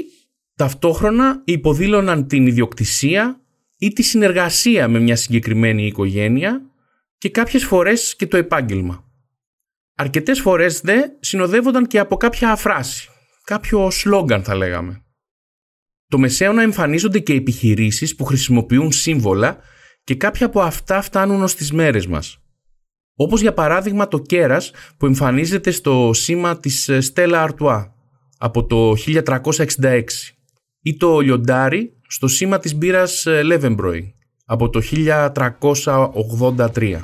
ταυτόχρονα 0.54 1.42
υποδήλωναν 1.44 2.26
την 2.26 2.46
ιδιοκτησία 2.46 3.40
ή 3.82 3.92
τη 3.92 4.02
συνεργασία 4.02 4.88
με 4.88 4.98
μια 4.98 5.16
συγκεκριμένη 5.16 5.86
οικογένεια 5.86 6.62
και 7.18 7.30
κάποιες 7.30 7.64
φορές 7.64 8.16
και 8.16 8.26
το 8.26 8.36
επάγγελμα. 8.36 9.04
Αρκετές 9.94 10.40
φορές 10.40 10.80
δε 10.80 10.98
συνοδεύονταν 11.20 11.86
και 11.86 11.98
από 11.98 12.16
κάποια 12.16 12.56
φράση, 12.56 13.08
κάποιο 13.44 13.90
σλόγκαν 13.90 14.42
θα 14.42 14.54
λέγαμε. 14.54 15.04
Το 16.06 16.18
μεσαίωνα 16.18 16.62
εμφανίζονται 16.62 17.18
και 17.18 17.32
επιχειρήσεις 17.32 18.14
που 18.14 18.24
χρησιμοποιούν 18.24 18.92
σύμβολα 18.92 19.58
και 20.04 20.14
κάποια 20.14 20.46
από 20.46 20.60
αυτά 20.60 21.02
φτάνουν 21.02 21.42
ως 21.42 21.54
τις 21.54 21.72
μέρες 21.72 22.06
μας. 22.06 22.38
Όπως 23.14 23.40
για 23.40 23.52
παράδειγμα 23.52 24.08
το 24.08 24.18
κέρας 24.18 24.72
που 24.96 25.06
εμφανίζεται 25.06 25.70
στο 25.70 26.10
σήμα 26.14 26.58
της 26.58 26.90
Στέλλα 26.98 27.42
Αρτουά 27.42 27.94
από 28.38 28.66
το 28.66 28.94
1366 28.96 30.02
ή 30.82 30.96
το 30.96 31.20
λιοντάρι 31.20 31.99
στο 32.12 32.28
σήμα 32.28 32.58
της 32.58 32.74
μπύρας 32.74 33.26
Λεβενμπροϊ 33.42 34.14
από 34.44 34.70
το 34.70 34.80
1383. 36.74 37.00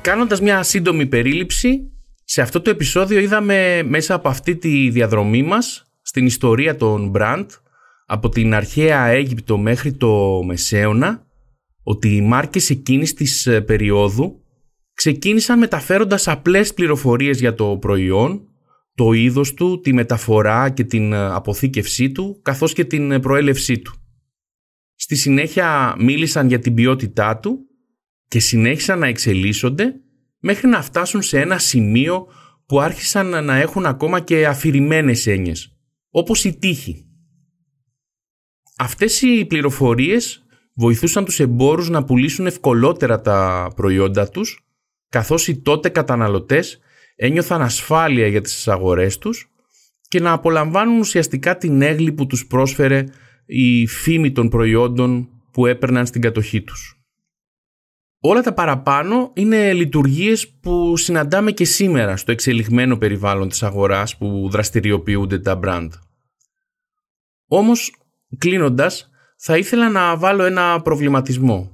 Κάνοντας 0.00 0.40
μια 0.40 0.62
σύντομη 0.62 1.06
περίληψη, 1.06 1.90
σε 2.24 2.42
αυτό 2.42 2.60
το 2.60 2.70
επεισόδιο 2.70 3.20
είδαμε 3.20 3.82
μέσα 3.82 4.14
από 4.14 4.28
αυτή 4.28 4.56
τη 4.56 4.90
διαδρομή 4.90 5.42
μας 5.42 5.84
στην 6.02 6.26
ιστορία 6.26 6.76
των 6.76 7.12
brand 7.16 7.46
από 8.06 8.28
την 8.28 8.54
αρχαία 8.54 9.06
Αίγυπτο 9.06 9.58
μέχρι 9.58 9.92
το 9.92 10.42
Μεσαίωνα 10.42 11.25
ότι 11.88 12.16
οι 12.16 12.20
μάρκες 12.20 12.70
εκείνης 12.70 13.14
της 13.14 13.46
ε, 13.46 13.60
περίοδου 13.60 14.42
ξεκίνησαν 14.94 15.58
μεταφέροντας 15.58 16.28
απλές 16.28 16.74
πληροφορίες 16.74 17.40
για 17.40 17.54
το 17.54 17.76
προϊόν, 17.80 18.48
το 18.94 19.12
είδος 19.12 19.54
του, 19.54 19.80
τη 19.80 19.92
μεταφορά 19.92 20.70
και 20.70 20.84
την 20.84 21.12
ε, 21.12 21.24
αποθήκευσή 21.24 22.10
του, 22.10 22.40
καθώς 22.42 22.72
και 22.72 22.84
την 22.84 23.10
ε, 23.10 23.20
προέλευσή 23.20 23.78
του. 23.78 23.94
Στη 24.94 25.14
συνέχεια 25.14 25.96
μίλησαν 25.98 26.48
για 26.48 26.58
την 26.58 26.74
ποιότητά 26.74 27.38
του 27.38 27.58
και 28.28 28.38
συνέχισαν 28.38 28.98
να 28.98 29.06
εξελίσσονται 29.06 29.94
μέχρι 30.38 30.68
να 30.68 30.82
φτάσουν 30.82 31.22
σε 31.22 31.40
ένα 31.40 31.58
σημείο 31.58 32.26
που 32.66 32.80
άρχισαν 32.80 33.44
να 33.44 33.56
έχουν 33.56 33.86
ακόμα 33.86 34.20
και 34.20 34.46
αφηρημένες 34.46 35.26
έννοιες, 35.26 35.76
όπως 36.10 36.44
η 36.44 36.58
τύχη. 36.58 37.06
Αυτές 38.76 39.22
οι 39.22 39.44
πληροφορίες 39.44 40.45
βοηθούσαν 40.76 41.24
τους 41.24 41.40
εμπόρους 41.40 41.88
να 41.88 42.04
πουλήσουν 42.04 42.46
ευκολότερα 42.46 43.20
τα 43.20 43.70
προϊόντα 43.76 44.28
τους, 44.28 44.66
καθώς 45.08 45.48
οι 45.48 45.60
τότε 45.60 45.88
καταναλωτές 45.88 46.78
ένιωθαν 47.16 47.62
ασφάλεια 47.62 48.26
για 48.26 48.40
τις 48.40 48.68
αγορές 48.68 49.18
τους 49.18 49.50
και 50.08 50.20
να 50.20 50.32
απολαμβάνουν 50.32 50.98
ουσιαστικά 50.98 51.56
την 51.56 51.82
έγκλη 51.82 52.12
που 52.12 52.26
τους 52.26 52.46
πρόσφερε 52.46 53.04
η 53.46 53.86
φήμη 53.86 54.32
των 54.32 54.48
προϊόντων 54.48 55.28
που 55.50 55.66
έπαιρναν 55.66 56.06
στην 56.06 56.20
κατοχή 56.20 56.62
τους. 56.62 57.00
Όλα 58.20 58.42
τα 58.42 58.52
παραπάνω 58.54 59.30
είναι 59.34 59.72
λειτουργίες 59.72 60.48
που 60.48 60.96
συναντάμε 60.96 61.52
και 61.52 61.64
σήμερα 61.64 62.16
στο 62.16 62.32
εξελιγμένο 62.32 62.96
περιβάλλον 62.96 63.48
της 63.48 63.62
αγοράς 63.62 64.16
που 64.16 64.48
δραστηριοποιούνται 64.50 65.38
τα 65.38 65.60
brand. 65.62 65.88
Όμως, 67.48 67.94
κλείνοντας, 68.38 69.10
θα 69.36 69.56
ήθελα 69.56 69.90
να 69.90 70.16
βάλω 70.16 70.44
ένα 70.44 70.82
προβληματισμό. 70.82 71.70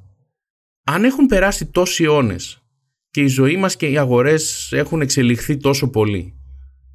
Αν 0.84 1.04
έχουν 1.04 1.26
περάσει 1.26 1.66
τόσοι 1.66 2.04
αιώνες 2.04 2.62
και 3.10 3.20
η 3.20 3.26
ζωή 3.26 3.56
μας 3.56 3.76
και 3.76 3.86
οι 3.86 3.98
αγορές 3.98 4.72
έχουν 4.72 5.00
εξελιχθεί 5.00 5.56
τόσο 5.56 5.90
πολύ 5.90 6.34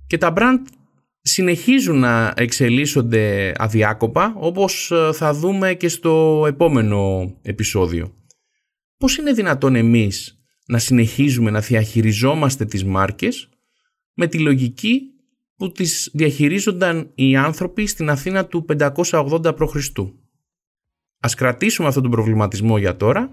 και 0.07 0.17
τα 0.17 0.33
brand 0.37 0.59
συνεχίζουν 1.21 1.99
να 1.99 2.33
εξελίσσονται 2.35 3.53
αδιάκοπα 3.57 4.33
όπως 4.37 4.91
ε, 4.91 5.09
θα 5.13 5.33
δούμε 5.33 5.73
και 5.73 5.87
στο 5.87 6.43
επόμενο 6.47 7.31
επεισόδιο. 7.41 8.15
Πώς 8.97 9.17
είναι 9.17 9.31
δυνατόν 9.31 9.75
εμείς 9.75 10.41
να 10.67 10.77
συνεχίζουμε 10.77 11.51
να 11.51 11.59
διαχειριζόμαστε 11.59 12.65
τις 12.65 12.83
μάρκες 12.83 13.49
με 14.13 14.27
τη 14.27 14.39
λογική 14.39 15.01
που 15.55 15.71
τις 15.71 16.09
διαχειρίζονταν 16.13 17.11
οι 17.15 17.35
άνθρωποι 17.35 17.87
στην 17.87 18.09
Αθήνα 18.09 18.45
του 18.45 18.65
580 18.79 19.55
π.Χ. 19.55 19.75
Ας 21.19 21.33
κρατήσουμε 21.33 21.87
αυτόν 21.87 22.03
τον 22.03 22.11
προβληματισμό 22.11 22.77
για 22.77 22.95
τώρα 22.97 23.29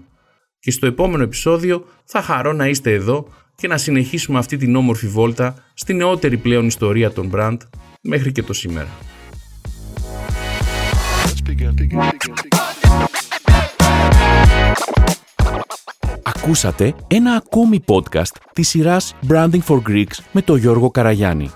και 0.59 0.71
στο 0.71 0.85
επόμενο 0.85 1.23
επεισόδιο 1.23 1.85
θα 2.05 2.21
χαρώ 2.21 2.53
να 2.53 2.67
είστε 2.67 2.93
εδώ 2.93 3.27
και 3.55 3.67
να 3.67 3.77
συνεχίσουμε 3.77 4.39
αυτή 4.39 4.57
την 4.57 4.75
όμορφη 4.75 5.07
βόλτα 5.07 5.55
στη 5.73 5.93
νεότερη 5.93 6.37
πλέον 6.37 6.65
ιστορία 6.65 7.11
των 7.11 7.31
brand 7.33 7.57
μέχρι 8.01 8.31
και 8.31 8.43
το 8.43 8.53
σήμερα. 8.53 8.87
Ακούσατε 16.23 16.95
ένα 17.07 17.33
ακόμη 17.33 17.83
podcast 17.87 18.35
της 18.53 18.67
σειράς 18.67 19.15
Branding 19.27 19.63
for 19.67 19.81
Greeks 19.87 20.17
με 20.31 20.41
τον 20.41 20.57
Γιώργο 20.57 20.91
Καραγιάννη. 20.91 21.49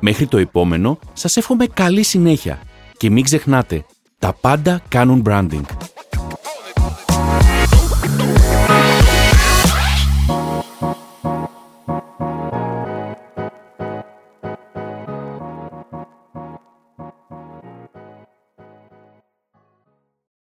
Μέχρι 0.00 0.26
το 0.26 0.38
επόμενο, 0.38 0.98
σας 1.12 1.36
εύχομαι 1.36 1.66
καλή 1.66 2.02
συνέχεια 2.02 2.62
και 2.96 3.10
μην 3.10 3.24
ξεχνάτε, 3.24 3.84
τα 4.22 4.34
πάντα 4.40 4.80
κάνουν 4.88 5.22
branding. 5.26 5.91